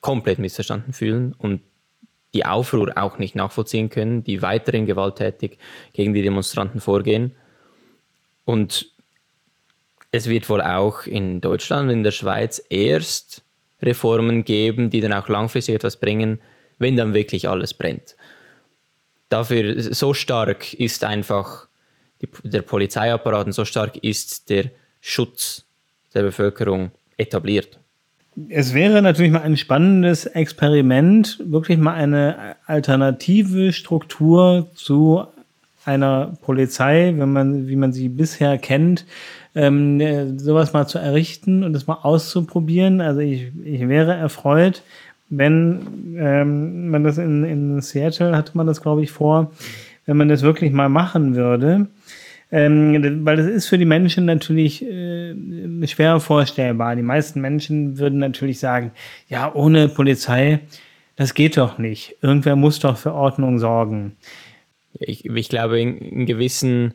komplett 0.00 0.38
missverstanden 0.38 0.92
fühlen 0.92 1.34
und 1.36 1.62
die 2.34 2.44
Aufruhr 2.44 2.92
auch 2.96 3.18
nicht 3.18 3.34
nachvollziehen 3.34 3.88
können, 3.88 4.22
die 4.22 4.42
weiterhin 4.42 4.86
gewalttätig 4.86 5.58
gegen 5.92 6.14
die 6.14 6.22
Demonstranten 6.22 6.80
vorgehen. 6.80 7.34
Und 8.48 8.86
es 10.10 10.26
wird 10.26 10.48
wohl 10.48 10.62
auch 10.62 11.02
in 11.04 11.42
Deutschland 11.42 11.90
und 11.90 11.98
in 11.98 12.02
der 12.02 12.12
Schweiz 12.12 12.64
erst 12.70 13.42
Reformen 13.82 14.42
geben, 14.42 14.88
die 14.88 15.02
dann 15.02 15.12
auch 15.12 15.28
langfristig 15.28 15.74
etwas 15.74 16.00
bringen, 16.00 16.40
wenn 16.78 16.96
dann 16.96 17.12
wirklich 17.12 17.46
alles 17.46 17.74
brennt. 17.74 18.16
Dafür 19.28 19.92
so 19.92 20.14
stark 20.14 20.72
ist 20.72 21.04
einfach 21.04 21.68
die, 22.22 22.28
der 22.42 22.62
Polizeiapparat 22.62 23.48
und 23.48 23.52
so 23.52 23.66
stark 23.66 24.02
ist 24.02 24.48
der 24.48 24.70
Schutz 25.02 25.66
der 26.14 26.22
Bevölkerung 26.22 26.90
etabliert 27.18 27.78
es 28.48 28.72
wäre 28.72 29.02
natürlich 29.02 29.32
mal 29.32 29.42
ein 29.42 29.56
spannendes 29.56 30.24
Experiment, 30.24 31.42
wirklich 31.44 31.76
mal 31.76 31.94
eine 31.94 32.54
alternative 32.66 33.72
Struktur 33.72 34.70
zu 34.76 35.26
einer 35.88 36.34
Polizei, 36.42 37.14
wenn 37.16 37.32
man, 37.32 37.66
wie 37.66 37.76
man 37.76 37.92
sie 37.92 38.08
bisher 38.08 38.58
kennt, 38.58 39.06
ähm, 39.54 40.38
sowas 40.38 40.72
mal 40.72 40.86
zu 40.86 40.98
errichten 40.98 41.64
und 41.64 41.72
das 41.72 41.86
mal 41.86 41.98
auszuprobieren. 42.02 43.00
Also 43.00 43.20
ich, 43.20 43.50
ich 43.64 43.88
wäre 43.88 44.14
erfreut, 44.14 44.82
wenn 45.30 46.16
ähm, 46.16 46.90
man 46.90 47.04
das 47.04 47.18
in, 47.18 47.44
in 47.44 47.80
Seattle 47.80 48.36
hatte 48.36 48.52
man 48.54 48.66
das, 48.66 48.82
glaube 48.82 49.02
ich, 49.02 49.10
vor, 49.10 49.50
wenn 50.06 50.16
man 50.16 50.28
das 50.28 50.42
wirklich 50.42 50.72
mal 50.72 50.88
machen 50.88 51.34
würde. 51.34 51.88
Ähm, 52.50 53.24
weil 53.26 53.36
das 53.36 53.46
ist 53.46 53.66
für 53.66 53.76
die 53.76 53.84
Menschen 53.84 54.24
natürlich 54.24 54.82
äh, 54.82 55.34
schwer 55.86 56.18
vorstellbar. 56.20 56.96
Die 56.96 57.02
meisten 57.02 57.40
Menschen 57.40 57.98
würden 57.98 58.18
natürlich 58.18 58.58
sagen, 58.58 58.92
ja, 59.28 59.52
ohne 59.54 59.88
Polizei, 59.88 60.60
das 61.16 61.34
geht 61.34 61.56
doch 61.56 61.78
nicht. 61.78 62.16
Irgendwer 62.22 62.56
muss 62.56 62.78
doch 62.78 62.96
für 62.96 63.12
Ordnung 63.12 63.58
sorgen. 63.58 64.12
Ich, 65.00 65.24
ich 65.24 65.48
glaube, 65.48 65.80
in, 65.80 65.98
in 65.98 66.26
gewissen 66.26 66.94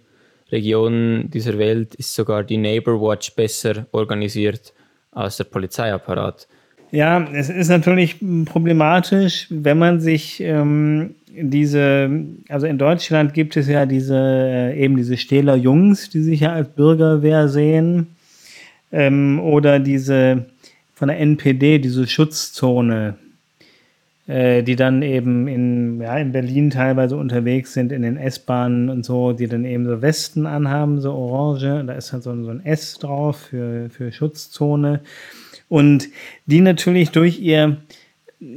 Regionen 0.51 1.29
dieser 1.31 1.57
Welt 1.57 1.95
ist 1.95 2.13
sogar 2.13 2.43
die 2.43 2.57
Neighbor 2.57 3.01
Watch 3.01 3.35
besser 3.35 3.87
organisiert 3.91 4.73
als 5.11 5.37
der 5.37 5.45
Polizeiapparat. 5.45 6.47
Ja, 6.91 7.27
es 7.33 7.49
ist 7.49 7.69
natürlich 7.69 8.17
problematisch, 8.45 9.47
wenn 9.49 9.79
man 9.79 9.99
sich 9.99 10.39
ähm, 10.41 11.15
diese, 11.27 12.09
also 12.49 12.67
in 12.67 12.77
Deutschland 12.77 13.33
gibt 13.33 13.57
es 13.57 13.67
ja 13.67 13.87
diese, 13.87 14.15
äh, 14.15 14.79
eben 14.79 14.95
diese 14.95 15.17
Stähler 15.17 15.55
Jungs, 15.55 16.11
die 16.11 16.21
sich 16.21 16.41
ja 16.41 16.53
als 16.53 16.69
Bürgerwehr 16.69 17.47
sehen, 17.47 18.15
ähm, 18.91 19.39
oder 19.39 19.79
diese 19.79 20.45
von 20.93 21.07
der 21.07 21.19
NPD, 21.19 21.79
diese 21.79 22.05
Schutzzone, 22.05 23.15
äh, 24.27 24.63
die 24.63 24.75
dann 24.75 25.01
eben 25.01 25.47
in, 25.47 26.01
ja, 26.01 26.17
in 26.17 26.31
Berlin 26.31 26.69
teilweise 26.69 27.17
unterwegs 27.17 27.73
sind, 27.73 27.91
in 27.91 28.03
den 28.03 28.17
S-Bahnen 28.17 28.89
und 28.89 29.05
so, 29.05 29.33
die 29.33 29.47
dann 29.47 29.65
eben 29.65 29.85
so 29.85 30.01
Westen 30.01 30.45
anhaben, 30.45 31.01
so 31.01 31.13
orange, 31.13 31.83
da 31.85 31.93
ist 31.93 32.13
halt 32.13 32.23
so, 32.23 32.43
so 32.43 32.49
ein 32.49 32.65
S 32.65 32.99
drauf 32.99 33.37
für, 33.49 33.89
für 33.89 34.11
Schutzzone. 34.11 35.01
Und 35.69 36.07
die 36.45 36.61
natürlich 36.61 37.11
durch 37.11 37.39
ihr 37.39 37.77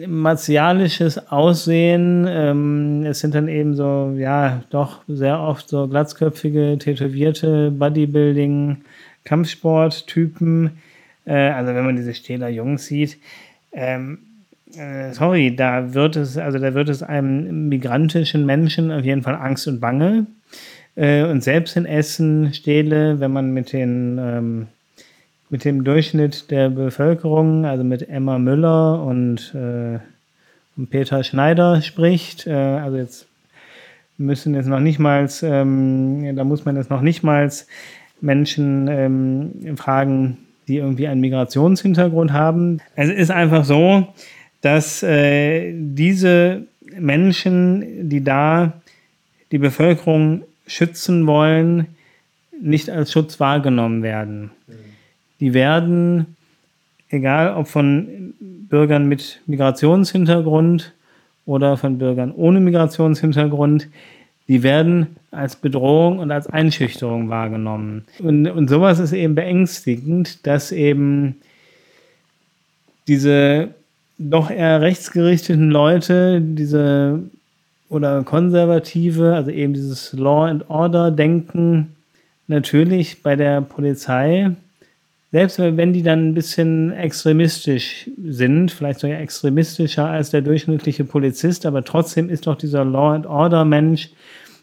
martialisches 0.07 1.31
Aussehen. 1.31 2.26
Ähm, 2.29 3.05
es 3.05 3.20
sind 3.20 3.35
dann 3.35 3.48
eben 3.48 3.74
so, 3.74 4.14
ja, 4.16 4.62
doch 4.70 5.02
sehr 5.07 5.40
oft 5.40 5.68
so 5.68 5.87
glatzköpfige, 5.88 6.76
tätowierte 6.79 7.70
Bodybuilding, 7.70 8.79
Kampfsport-Typen. 9.24 10.79
Äh, 11.24 11.50
also 11.50 11.74
wenn 11.74 11.85
man 11.85 11.96
diese 11.96 12.14
Stähler 12.14 12.48
Jungs 12.48 12.87
sieht, 12.87 13.18
ähm, 13.72 14.18
äh, 14.74 15.12
sorry, 15.12 15.55
da 15.55 15.94
wird 15.94 16.16
es, 16.16 16.37
also 16.37 16.59
da 16.59 16.74
wird 16.74 16.88
es 16.88 17.02
einem 17.02 17.68
migrantischen 17.68 18.46
Menschen 18.46 18.90
auf 18.90 19.05
jeden 19.05 19.22
Fall 19.22 19.37
Angst 19.37 19.68
und 19.68 19.81
Bange. 19.81 20.26
Äh, 20.96 21.24
und 21.24 21.42
selbst 21.42 21.76
in 21.76 21.87
Essen, 21.87 22.52
Stähle, 22.55 23.20
wenn 23.20 23.33
man 23.33 23.52
mit 23.52 23.72
den 23.72 24.18
ähm, 24.18 24.66
mit 25.48 25.64
dem 25.64 25.85
Durchschnitt 25.85 26.50
der 26.50 26.70
Bevölkerung, 26.70 27.64
also 27.64 27.85
mit 27.85 28.09
Emma 28.09 28.38
Müller 28.38 29.02
und, 29.02 29.55
äh, 29.55 29.98
und 30.76 30.90
Peter 30.90 31.22
Schneider 31.22 31.83
spricht. 31.83 32.46
Äh, 32.46 32.52
also 32.52 32.96
jetzt 32.96 33.26
müssen 34.18 34.55
jetzt 34.55 34.66
noch 34.66 34.81
nicht 34.81 34.98
mal, 34.98 35.29
ähm, 35.42 36.35
da 36.37 36.44
muss 36.44 36.64
man 36.64 36.76
jetzt 36.76 36.90
noch 36.90 37.02
nicht 37.02 37.22
mal 37.22 37.50
Menschen 38.20 38.88
ähm, 38.88 39.76
fragen, 39.76 40.38
die 40.68 40.79
irgendwie 40.79 41.07
einen 41.07 41.20
Migrationshintergrund 41.20 42.33
haben. 42.33 42.81
Es 42.96 43.11
ist 43.11 43.31
einfach 43.31 43.64
so, 43.64 44.09
dass 44.66 45.05
äh, 45.05 45.72
diese 45.76 46.62
Menschen, 46.98 48.09
die 48.09 48.24
da 48.24 48.72
die 49.52 49.59
Bevölkerung 49.59 50.42
schützen 50.66 51.24
wollen, 51.29 51.87
nicht 52.61 52.90
als 52.90 53.12
Schutz 53.12 53.38
wahrgenommen 53.38 54.02
werden. 54.02 54.50
Die 55.38 55.55
werden, 55.55 56.35
egal 57.11 57.55
ob 57.55 57.68
von 57.68 58.35
Bürgern 58.40 59.07
mit 59.07 59.40
Migrationshintergrund 59.46 60.92
oder 61.44 61.76
von 61.76 61.98
Bürgern 61.98 62.33
ohne 62.33 62.59
Migrationshintergrund, 62.59 63.87
die 64.48 64.64
werden 64.64 65.14
als 65.31 65.55
Bedrohung 65.55 66.18
und 66.18 66.33
als 66.33 66.48
Einschüchterung 66.48 67.29
wahrgenommen. 67.29 68.05
Und, 68.18 68.48
und 68.48 68.66
sowas 68.66 68.98
ist 68.98 69.12
eben 69.12 69.37
beängstigend, 69.37 70.44
dass 70.44 70.72
eben 70.72 71.37
diese 73.07 73.68
doch 74.18 74.50
eher 74.50 74.81
rechtsgerichteten 74.81 75.70
Leute, 75.70 76.40
diese 76.40 77.22
oder 77.88 78.24
konservative, 78.24 79.35
also 79.35 79.50
eben 79.50 79.74
dieses 79.74 80.12
Law 80.12 80.46
and 80.46 80.68
Order 80.68 81.11
Denken, 81.11 81.94
natürlich 82.48 83.22
bei 83.22 83.37
der 83.37 83.61
Polizei, 83.61 84.50
selbst 85.33 85.59
wenn 85.59 85.92
die 85.92 86.02
dann 86.02 86.29
ein 86.29 86.35
bisschen 86.35 86.92
extremistisch 86.92 88.09
sind, 88.24 88.70
vielleicht 88.70 89.00
sogar 89.00 89.20
extremistischer 89.20 90.07
als 90.07 90.31
der 90.31 90.40
durchschnittliche 90.40 91.05
Polizist, 91.05 91.66
aber 91.66 91.85
trotzdem 91.85 92.31
ist 92.31 92.46
doch 92.46 92.57
dieser 92.57 92.85
Law 92.85 93.14
and 93.14 93.26
Order 93.26 93.64
Mensch, 93.64 94.11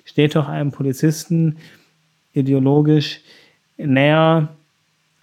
steht 0.06 0.36
doch 0.36 0.50
einem 0.50 0.72
Polizisten 0.72 1.58
ideologisch 2.34 3.22
näher 3.78 4.50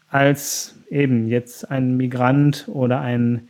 als 0.09 0.77
eben 0.91 1.29
jetzt 1.29 1.71
ein 1.71 1.97
Migrant 1.97 2.67
oder 2.69 3.01
ein 3.01 3.49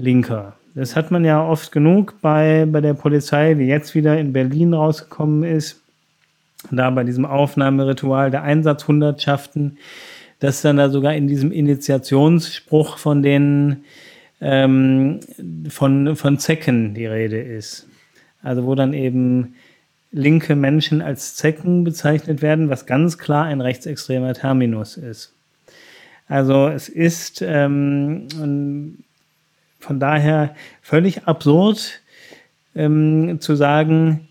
Linker. 0.00 0.54
Das 0.74 0.94
hat 0.94 1.10
man 1.10 1.24
ja 1.24 1.44
oft 1.44 1.72
genug 1.72 2.14
bei, 2.20 2.66
bei 2.70 2.80
der 2.80 2.94
Polizei, 2.94 3.58
wie 3.58 3.66
jetzt 3.66 3.94
wieder 3.94 4.18
in 4.18 4.32
Berlin 4.32 4.74
rausgekommen 4.74 5.42
ist, 5.42 5.80
da 6.70 6.90
bei 6.90 7.04
diesem 7.04 7.26
Aufnahmeritual 7.26 8.30
der 8.30 8.42
Einsatzhundertschaften, 8.42 9.78
dass 10.40 10.62
dann 10.62 10.76
da 10.76 10.88
sogar 10.88 11.14
in 11.14 11.26
diesem 11.26 11.50
Initiationsspruch 11.50 12.98
von 12.98 13.22
den 13.22 13.84
ähm, 14.40 15.20
von, 15.68 16.14
von 16.14 16.38
Zecken 16.38 16.94
die 16.94 17.06
Rede 17.06 17.40
ist. 17.40 17.88
Also 18.42 18.64
wo 18.64 18.74
dann 18.74 18.92
eben 18.92 19.54
linke 20.12 20.54
Menschen 20.54 21.02
als 21.02 21.34
Zecken 21.34 21.84
bezeichnet 21.84 22.40
werden, 22.40 22.70
was 22.70 22.86
ganz 22.86 23.18
klar 23.18 23.46
ein 23.46 23.60
rechtsextremer 23.60 24.34
Terminus 24.34 24.96
ist. 24.96 25.32
Also 26.28 26.68
es 26.68 26.88
ist 26.88 27.42
ähm, 27.42 28.28
von 29.78 30.00
daher 30.00 30.54
völlig 30.82 31.26
absurd 31.26 32.00
ähm, 32.74 33.40
zu 33.40 33.54
sagen, 33.54 34.28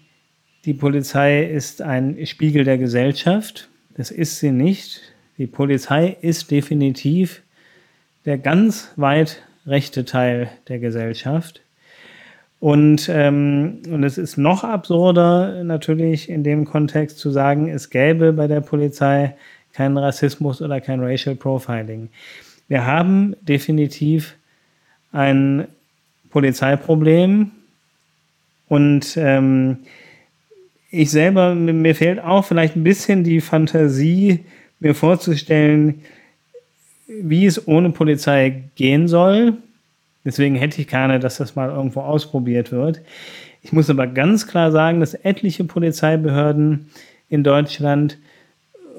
die 0.66 0.74
Polizei 0.74 1.44
ist 1.44 1.82
ein 1.82 2.26
Spiegel 2.26 2.64
der 2.64 2.78
Gesellschaft. 2.78 3.70
Das 3.96 4.12
ist 4.12 4.40
sie 4.40 4.52
nicht. 4.52 5.02
Die 5.38 5.48
Polizei 5.48 6.18
ist 6.22 6.52
definitiv 6.52 7.42
der 8.26 8.38
ganz 8.38 8.92
weit 8.98 9.42
rechte 9.66 10.04
Teil 10.04 10.50
der 10.68 10.80
Gesellschaft. 10.80 11.62
Und, 12.60 13.08
ähm, 13.10 13.82
und 13.90 14.04
es 14.04 14.18
ist 14.18 14.38
noch 14.38 14.64
absurder 14.64 15.64
natürlich 15.64 16.30
in 16.30 16.44
dem 16.44 16.66
Kontext 16.66 17.20
zu 17.20 17.30
sagen, 17.30 17.70
es 17.70 17.90
gäbe 17.90 18.34
bei 18.34 18.48
der 18.48 18.62
Polizei 18.62 19.36
keinen 19.74 19.98
Rassismus 19.98 20.62
oder 20.62 20.82
kein 20.82 21.04
Racial 21.04 21.36
Profiling. 21.36 22.10
Wir 22.68 22.86
haben 22.86 23.36
definitiv 23.42 24.36
ein 25.12 25.68
Polizeiproblem 26.30 27.52
und 28.68 29.18
ähm, 29.18 29.78
ich 30.90 31.12
selber, 31.12 31.54
mir 31.56 31.96
fehlt 31.96 32.20
auch 32.20 32.46
vielleicht 32.46 32.76
ein 32.76 32.84
bisschen 32.84 33.24
die 33.24 33.42
Fantasie, 33.42 34.46
mir 34.80 34.96
vorzustellen, 34.96 36.02
wie 37.08 37.46
es 37.46 37.68
ohne 37.68 37.90
Polizei 37.90 38.64
gehen 38.76 39.08
soll. 39.08 39.54
Deswegen 40.24 40.56
hätte 40.56 40.82
ich 40.82 40.88
gerne, 40.88 41.20
dass 41.20 41.38
das 41.38 41.56
mal 41.56 41.70
irgendwo 41.70 42.02
ausprobiert 42.02 42.72
wird. 42.72 43.02
Ich 43.64 43.72
muss 43.72 43.90
aber 43.90 44.08
ganz 44.08 44.48
klar 44.48 44.72
sagen, 44.72 45.00
dass 45.00 45.14
etliche 45.14 45.64
Polizeibehörden 45.64 46.90
in 47.30 47.44
Deutschland 47.44 48.18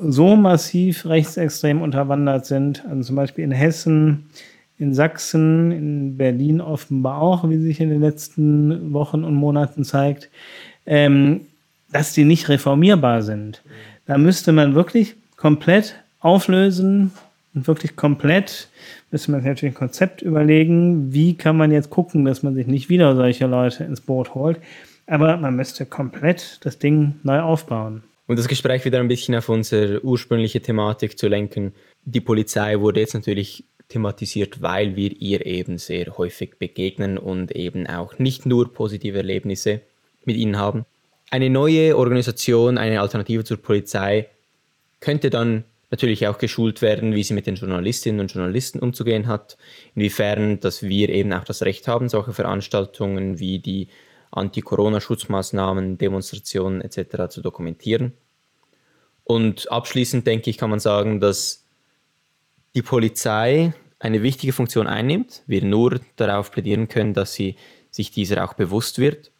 so 0.01 0.37
massiv 0.37 1.07
rechtsextrem 1.07 1.83
unterwandert 1.83 2.47
sind, 2.47 2.85
also 2.89 3.03
zum 3.03 3.17
Beispiel 3.17 3.45
in 3.45 3.51
Hessen, 3.51 4.31
in 4.79 4.95
Sachsen, 4.95 5.73
in 5.73 6.17
Berlin 6.17 6.61
offenbar 6.61 7.21
auch, 7.21 7.49
wie 7.49 7.59
sich 7.59 7.81
in 7.81 7.91
den 7.91 8.01
letzten 8.01 8.93
Wochen 8.93 9.25
und 9.25 9.35
Monaten 9.35 9.85
zeigt, 9.85 10.31
ähm, 10.87 11.43
dass 11.91 12.13
die 12.13 12.25
nicht 12.25 12.49
reformierbar 12.49 13.23
sind. 13.23 13.63
Da 14.07 14.19
müsste 14.19 14.53
man 14.53 14.75
wirklich 14.75 15.17
komplett 15.37 15.97
auflösen 16.21 17.13
und 17.55 17.67
wirklich 17.67 17.97
komplett 17.97 18.69
müsste 19.11 19.31
man 19.31 19.41
sich 19.41 19.49
natürlich 19.49 19.75
ein 19.75 19.79
Konzept 19.79 20.23
überlegen, 20.23 21.13
wie 21.13 21.35
kann 21.35 21.57
man 21.57 21.73
jetzt 21.73 21.91
gucken, 21.91 22.25
dass 22.25 22.43
man 22.43 22.55
sich 22.55 22.67
nicht 22.67 22.89
wieder 22.89 23.17
solche 23.17 23.47
Leute 23.47 23.85
ins 23.85 24.01
Boot 24.01 24.35
holt. 24.35 24.59
Aber 25.07 25.37
man 25.39 25.57
müsste 25.57 25.87
komplett 25.87 26.59
das 26.63 26.79
Ding 26.79 27.15
neu 27.23 27.41
aufbauen. 27.41 28.03
Und 28.27 28.39
das 28.39 28.47
Gespräch 28.47 28.85
wieder 28.85 29.01
ein 29.01 29.09
bisschen 29.09 29.35
auf 29.35 29.49
unsere 29.49 30.05
ursprüngliche 30.05 30.61
Thematik 30.61 31.19
zu 31.19 31.29
lenken. 31.29 31.73
Die 32.05 32.21
Polizei 32.21 32.79
wurde 32.79 33.01
jetzt 33.01 33.15
natürlich 33.15 33.65
thematisiert, 33.89 34.61
weil 34.61 34.97
wir 34.97 35.21
ihr 35.21 35.47
eben 35.47 35.79
sehr 35.79 36.17
häufig 36.19 36.59
begegnen 36.59 37.19
und 37.19 37.53
eben 37.53 37.87
auch 37.87 38.19
nicht 38.19 38.47
nur 38.47 38.73
positive 38.73 39.19
Erlebnisse 39.19 39.81
mit 40.25 40.37
ihnen 40.37 40.59
haben. 40.59 40.85
Eine 41.31 41.51
neue 41.51 41.97
Organisation, 41.97 42.79
eine 42.79 43.01
Alternative 43.01 43.45
zur 43.45 43.59
Polizei 43.59 44.29
könnte 45.01 45.31
dann 45.31 45.65
natürlich 45.91 46.27
auch 46.27 46.39
geschult 46.39 46.83
werden, 46.83 47.15
wie 47.15 47.23
sie 47.23 47.35
mit 47.35 47.47
den 47.47 47.55
Journalistinnen 47.55 48.21
und 48.21 48.33
Journalisten 48.33 48.79
umzugehen 48.79 49.27
hat, 49.27 49.57
inwiefern, 49.95 50.61
dass 50.61 50.83
wir 50.83 51.09
eben 51.09 51.33
auch 51.33 51.45
das 51.45 51.63
Recht 51.63 51.89
haben, 51.89 52.09
solche 52.09 52.33
Veranstaltungen 52.33 53.39
wie 53.39 53.59
die 53.59 53.89
Anti-Corona-Schutzmaßnahmen, 54.31 55.97
Demonstrationen 55.97 56.83
etc. 56.83 57.31
zu 57.31 57.41
dokumentieren. 57.41 58.13
Und 59.25 59.71
abschließend 59.73 60.27
denke 60.27 60.51
ich, 60.51 60.59
kann 60.59 60.71
man 60.71 60.81
sagen, 60.81 61.21
dass 61.21 61.65
die 62.75 62.83
Polizei 62.83 63.73
eine 63.99 64.23
wichtige 64.23 64.53
Funktion 64.53 64.87
einnimmt, 64.87 65.43
wir 65.47 65.65
nur 65.65 66.01
darauf 66.17 66.51
plädieren 66.51 66.89
können, 66.89 67.15
dass 67.15 67.35
sie 67.35 67.57
sich 67.91 68.11
dieser 68.11 68.45
auch 68.45 68.55
bewusst 68.55 68.99
wird 68.99 69.31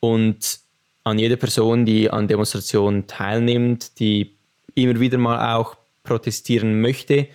und 0.00 0.60
an 1.04 1.18
jede 1.18 1.36
Person, 1.36 1.86
die 1.86 2.10
an 2.10 2.28
Demonstrationen 2.28 3.06
teilnimmt, 3.06 3.98
die 4.00 4.34
immer 4.74 4.98
wieder 4.98 5.18
mal 5.18 5.54
auch 5.54 5.76
protestieren 6.02 6.80
möchte, 6.80 7.28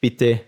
bitte 0.00 0.40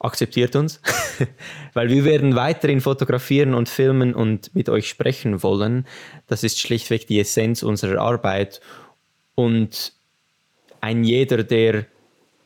akzeptiert 0.00 0.56
uns, 0.56 0.80
weil 1.74 1.90
wir 1.90 2.04
werden 2.04 2.34
weiterhin 2.34 2.80
fotografieren 2.80 3.54
und 3.54 3.68
filmen 3.68 4.14
und 4.14 4.54
mit 4.54 4.68
euch 4.68 4.88
sprechen 4.88 5.42
wollen. 5.42 5.86
Das 6.26 6.42
ist 6.42 6.58
schlichtweg 6.58 7.06
die 7.06 7.20
Essenz 7.20 7.62
unserer 7.62 8.00
Arbeit 8.00 8.60
und 9.34 9.92
ein 10.80 11.04
jeder, 11.04 11.44
der 11.44 11.86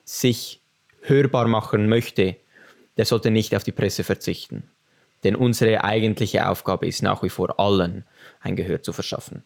sich 0.05 0.61
hörbar 1.03 1.47
machen 1.49 1.89
möchte, 1.89 2.37
der 2.97 3.05
sollte 3.05 3.31
nicht 3.31 3.55
auf 3.55 3.65
die 3.65 3.73
Presse 3.73 4.05
verzichten. 4.05 4.65
Denn 5.25 5.37
unsere 5.37 5.83
eigentliche 5.83 6.49
Aufgabe 6.49 6.87
ist 6.87 7.03
nach 7.03 7.23
wie 7.23 7.31
vor 7.31 7.59
allen 7.59 8.05
ein 8.41 8.57
Gehör 8.57 8.83
zu 8.83 8.93
verschaffen. 8.93 9.43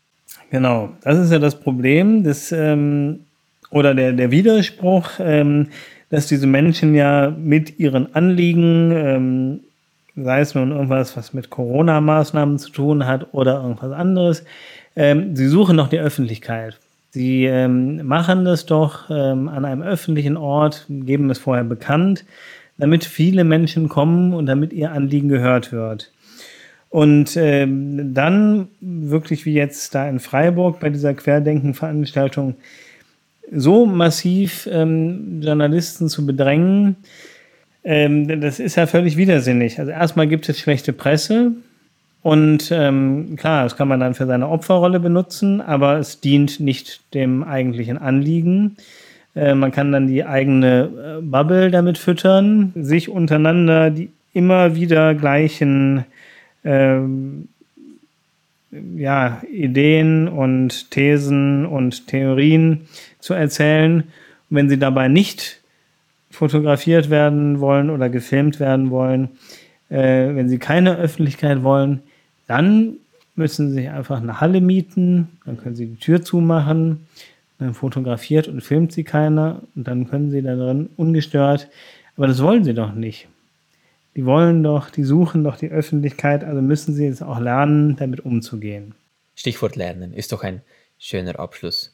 Genau, 0.50 0.90
das 1.02 1.18
ist 1.18 1.32
ja 1.32 1.38
das 1.38 1.58
Problem 1.58 2.24
des, 2.24 2.52
ähm, 2.52 3.20
oder 3.70 3.94
der, 3.94 4.12
der 4.12 4.30
Widerspruch, 4.30 5.08
ähm, 5.20 5.68
dass 6.10 6.26
diese 6.26 6.46
Menschen 6.46 6.94
ja 6.94 7.30
mit 7.30 7.78
ihren 7.78 8.14
Anliegen, 8.14 8.92
ähm, 8.92 9.60
sei 10.16 10.40
es 10.40 10.54
nun 10.54 10.72
irgendwas, 10.72 11.16
was 11.16 11.32
mit 11.32 11.50
Corona-Maßnahmen 11.50 12.58
zu 12.58 12.70
tun 12.70 13.06
hat 13.06 13.32
oder 13.32 13.62
irgendwas 13.62 13.92
anderes, 13.92 14.44
ähm, 14.96 15.36
sie 15.36 15.46
suchen 15.46 15.76
noch 15.76 15.88
die 15.88 16.00
Öffentlichkeit. 16.00 16.78
Sie 17.10 17.46
ähm, 17.46 18.06
machen 18.06 18.44
das 18.44 18.66
doch 18.66 19.08
ähm, 19.10 19.48
an 19.48 19.64
einem 19.64 19.82
öffentlichen 19.82 20.36
Ort, 20.36 20.86
geben 20.88 21.30
es 21.30 21.38
vorher 21.38 21.64
bekannt, 21.64 22.24
damit 22.76 23.04
viele 23.04 23.44
Menschen 23.44 23.88
kommen 23.88 24.34
und 24.34 24.46
damit 24.46 24.72
ihr 24.72 24.92
Anliegen 24.92 25.28
gehört 25.28 25.72
wird. 25.72 26.12
Und 26.90 27.36
ähm, 27.36 28.14
dann 28.14 28.68
wirklich 28.80 29.44
wie 29.46 29.54
jetzt 29.54 29.94
da 29.94 30.08
in 30.08 30.20
Freiburg 30.20 30.80
bei 30.80 30.90
dieser 30.90 31.14
Querdenken-Veranstaltung 31.14 32.56
so 33.50 33.86
massiv 33.86 34.68
ähm, 34.70 35.40
Journalisten 35.42 36.08
zu 36.08 36.26
bedrängen, 36.26 36.96
ähm, 37.84 38.40
das 38.40 38.60
ist 38.60 38.76
ja 38.76 38.86
völlig 38.86 39.16
widersinnig. 39.16 39.78
Also 39.78 39.92
erstmal 39.92 40.28
gibt 40.28 40.48
es 40.48 40.58
schlechte 40.58 40.92
Presse 40.92 41.52
Und 42.28 42.70
ähm, 42.72 43.36
klar, 43.36 43.62
das 43.62 43.78
kann 43.78 43.88
man 43.88 44.00
dann 44.00 44.12
für 44.12 44.26
seine 44.26 44.50
Opferrolle 44.50 45.00
benutzen, 45.00 45.62
aber 45.62 45.96
es 45.96 46.20
dient 46.20 46.60
nicht 46.60 47.00
dem 47.14 47.42
eigentlichen 47.42 47.96
Anliegen. 47.96 48.76
Äh, 49.34 49.54
man 49.54 49.72
kann 49.72 49.92
dann 49.92 50.08
die 50.08 50.26
eigene 50.26 50.90
äh, 51.20 51.22
Bubble 51.22 51.70
damit 51.70 51.96
füttern, 51.96 52.74
sich 52.74 53.08
untereinander 53.08 53.88
die 53.88 54.10
immer 54.34 54.74
wieder 54.74 55.14
gleichen 55.14 56.04
ähm, 56.64 57.48
ja, 58.94 59.40
Ideen 59.50 60.28
und 60.28 60.90
Thesen 60.90 61.64
und 61.64 62.08
Theorien 62.08 62.82
zu 63.20 63.32
erzählen. 63.32 64.02
Und 64.02 64.04
wenn 64.50 64.68
sie 64.68 64.78
dabei 64.78 65.08
nicht 65.08 65.62
fotografiert 66.30 67.08
werden 67.08 67.60
wollen 67.60 67.88
oder 67.88 68.10
gefilmt 68.10 68.60
werden 68.60 68.90
wollen, 68.90 69.30
äh, 69.88 70.34
wenn 70.34 70.50
sie 70.50 70.58
keine 70.58 70.98
Öffentlichkeit 70.98 71.62
wollen, 71.62 72.02
dann 72.48 72.96
müssen 73.36 73.68
sie 73.68 73.74
sich 73.74 73.88
einfach 73.88 74.20
eine 74.20 74.40
Halle 74.40 74.60
mieten, 74.60 75.38
dann 75.44 75.58
können 75.58 75.76
sie 75.76 75.86
die 75.86 75.96
Tür 75.96 76.22
zumachen, 76.22 77.06
dann 77.58 77.74
fotografiert 77.74 78.48
und 78.48 78.62
filmt 78.62 78.92
sie 78.92 79.04
keiner 79.04 79.62
und 79.76 79.86
dann 79.86 80.08
können 80.08 80.30
sie 80.30 80.42
da 80.42 80.56
drin 80.56 80.90
ungestört. 80.96 81.68
Aber 82.16 82.26
das 82.26 82.42
wollen 82.42 82.64
sie 82.64 82.74
doch 82.74 82.92
nicht. 82.92 83.28
Die 84.16 84.24
wollen 84.24 84.64
doch, 84.64 84.90
die 84.90 85.04
suchen 85.04 85.44
doch 85.44 85.56
die 85.56 85.70
Öffentlichkeit, 85.70 86.42
also 86.42 86.60
müssen 86.60 86.94
sie 86.94 87.04
jetzt 87.04 87.22
auch 87.22 87.38
lernen, 87.38 87.94
damit 87.94 88.20
umzugehen. 88.20 88.94
Stichwort 89.36 89.76
Lernen 89.76 90.12
ist 90.12 90.32
doch 90.32 90.42
ein 90.42 90.62
schöner 90.98 91.38
Abschluss. 91.38 91.92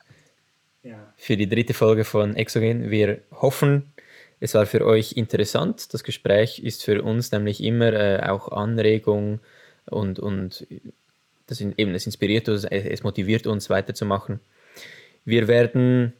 Ja. 0.82 0.94
Für 1.16 1.36
die 1.36 1.48
dritte 1.48 1.74
Folge 1.74 2.04
von 2.04 2.36
Exogen. 2.36 2.90
Wir 2.90 3.18
hoffen, 3.30 3.92
es 4.40 4.54
war 4.54 4.66
für 4.66 4.84
euch 4.86 5.12
interessant. 5.12 5.92
Das 5.92 6.04
Gespräch 6.04 6.58
ist 6.58 6.84
für 6.84 7.02
uns 7.02 7.32
nämlich 7.32 7.62
immer 7.62 7.92
äh, 7.92 8.22
auch 8.22 8.52
Anregung 8.52 9.40
und, 9.86 10.18
und 10.18 10.66
das, 11.46 11.60
eben, 11.60 11.94
es 11.94 12.06
inspiriert 12.06 12.48
uns, 12.48 12.64
es 12.64 13.02
motiviert 13.02 13.46
uns 13.46 13.70
weiterzumachen. 13.70 14.40
Wir 15.24 15.48
werden 15.48 16.12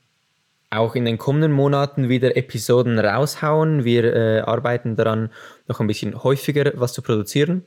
auch 0.71 0.95
in 0.95 1.05
den 1.05 1.19
kommenden 1.19 1.53
Monaten 1.53 2.09
wieder 2.09 2.37
Episoden 2.37 2.99
raushauen. 2.99 3.85
Wir 3.85 4.05
äh, 4.15 4.41
arbeiten 4.41 4.97
daran, 4.97 5.31
noch 5.69 5.81
ein 5.81 5.87
bisschen 5.87 6.23
häufiger 6.23 6.73
was 6.75 6.93
zu 6.93 7.03
produzieren. 7.03 7.65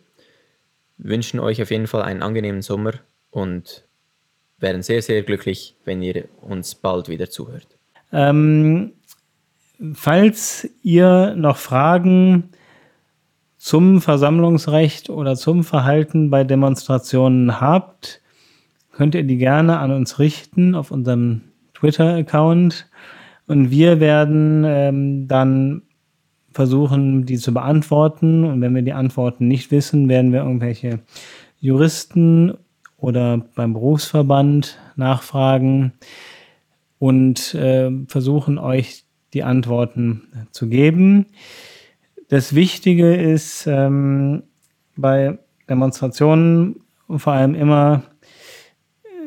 Wünschen 0.97 1.39
euch 1.39 1.61
auf 1.61 1.71
jeden 1.71 1.87
Fall 1.87 2.01
einen 2.01 2.23
angenehmen 2.23 2.61
Sommer 2.61 2.93
und 3.31 3.83
wären 4.59 4.81
sehr, 4.81 5.01
sehr 5.01 5.21
glücklich, 5.23 5.75
wenn 5.85 6.01
ihr 6.01 6.25
uns 6.41 6.75
bald 6.75 7.07
wieder 7.07 7.29
zuhört. 7.29 7.67
Ähm, 8.11 8.93
falls 9.93 10.67
ihr 10.81 11.35
noch 11.35 11.57
Fragen 11.57 12.49
zum 13.58 14.01
Versammlungsrecht 14.01 15.10
oder 15.10 15.36
zum 15.36 15.64
Verhalten 15.64 16.30
bei 16.30 16.43
Demonstrationen 16.43 17.60
habt, 17.60 18.22
könnt 18.91 19.16
ihr 19.16 19.24
die 19.24 19.38
gerne 19.38 19.80
an 19.80 19.91
uns 19.91 20.20
richten 20.20 20.76
auf 20.76 20.91
unserem 20.91 21.41
Twitter-Account. 21.74 22.89
Und 23.47 23.72
wir 23.72 23.99
werden 23.99 24.64
ähm, 24.66 25.28
dann 25.28 25.84
versuchen, 26.51 27.26
die 27.26 27.38
zu 27.38 27.53
beantworten. 27.53 28.43
Und 28.43 28.62
wenn 28.62 28.74
wir 28.76 28.82
die 28.82 28.93
Antworten 28.93 29.47
nicht 29.47 29.72
wissen, 29.72 30.10
werden 30.10 30.34
wir 30.34 30.41
irgendwelche 30.41 30.99
Juristen 31.60 32.53
oder 32.97 33.45
beim 33.55 33.74
Berufsverband 33.74 34.80
nachfragen 34.95 35.93
und 36.99 37.53
äh, 37.53 37.91
versuchen 38.08 38.58
euch 38.58 39.03
die 39.34 39.43
Antworten 39.43 40.47
zu 40.51 40.68
geben. 40.68 41.28
Das 42.30 42.53
Wichtige 42.53 43.15
ist 43.15 43.67
ähm, 43.67 44.43
bei 44.97 45.39
Demonstrationen 45.69 46.82
vor 47.09 47.32
allem 47.32 47.55
immer 47.55 48.03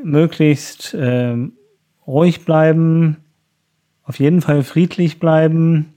möglichst 0.04 0.92
äh, 0.92 1.34
ruhig 2.06 2.44
bleiben, 2.44 3.16
auf 4.02 4.18
jeden 4.18 4.42
Fall 4.42 4.62
friedlich 4.62 5.18
bleiben. 5.18 5.94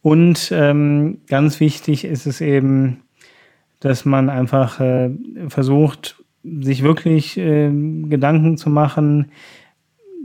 Und 0.00 0.50
ähm, 0.52 1.20
ganz 1.26 1.60
wichtig 1.60 2.04
ist 2.04 2.26
es 2.26 2.40
eben, 2.40 3.02
dass 3.80 4.06
man 4.06 4.30
einfach 4.30 4.80
äh, 4.80 5.10
versucht, 5.48 6.16
sich 6.42 6.82
wirklich 6.82 7.36
äh, 7.36 7.70
Gedanken 8.04 8.56
zu 8.56 8.70
machen, 8.70 9.32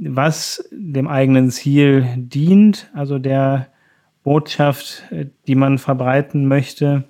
was 0.02 0.70
dem 0.72 1.10
eigenen 1.10 1.52
Ziel 1.52 2.08
dient, 2.16 2.90
also 2.94 3.20
der 3.20 3.68
Botschaft, 4.28 5.06
äh, 5.10 5.28
die 5.48 5.56
man 5.56 5.78
verbreiten 5.78 6.50
möchte. 6.50 7.06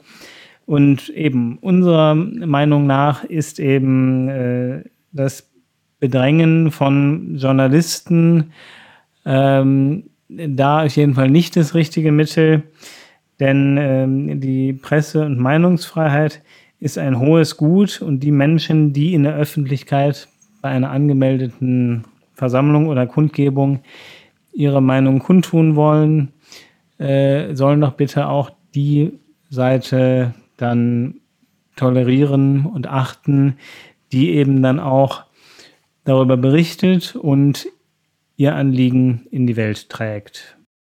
Und 0.67 1.09
eben 1.09 1.57
unserer 1.57 2.13
Meinung 2.13 2.85
nach 2.85 3.23
ist 3.23 3.59
eben 3.59 4.29
äh, 4.29 4.83
das 5.13 5.49
Bedrängen 5.99 6.69
von 6.69 7.37
Journalisten 7.37 8.51
ähm, 9.25 10.11
da 10.29 10.85
auf 10.85 10.95
jeden 10.95 11.15
Fall 11.15 11.31
nicht 11.31 11.55
das 11.55 11.73
richtige 11.73 12.11
Mittel, 12.11 12.61
denn 13.39 13.77
ähm, 13.79 14.39
die 14.39 14.73
Presse- 14.73 15.25
und 15.25 15.39
Meinungsfreiheit 15.39 16.43
ist 16.79 16.99
ein 16.99 17.17
hohes 17.17 17.57
Gut 17.57 17.99
und 17.99 18.19
die 18.19 18.31
Menschen, 18.31 18.93
die 18.93 19.15
in 19.15 19.23
der 19.23 19.35
Öffentlichkeit 19.35 20.27
bei 20.61 20.69
einer 20.69 20.91
angemeldeten 20.91 22.03
Versammlung 22.35 22.89
oder 22.89 23.07
Kundgebung 23.07 23.79
ihre 24.53 24.83
Meinung 24.83 25.17
kundtun 25.17 25.75
wollen, 25.75 26.31
äh, 26.97 27.53
sollen 27.55 27.81
doch 27.81 27.93
bitte 27.93 28.27
auch 28.27 28.51
die 28.75 29.19
Seite 29.49 30.33
dann 30.57 31.21
tolerieren 31.75 32.65
und 32.65 32.87
achten, 32.87 33.57
die 34.11 34.31
eben 34.31 34.61
dann 34.61 34.79
auch 34.79 35.25
darüber 36.03 36.37
berichtet 36.37 37.15
und 37.15 37.67
ihr 38.35 38.55
Anliegen 38.55 39.27
in 39.31 39.47
die 39.47 39.55
Welt 39.55 39.89
trägt. 39.89 40.56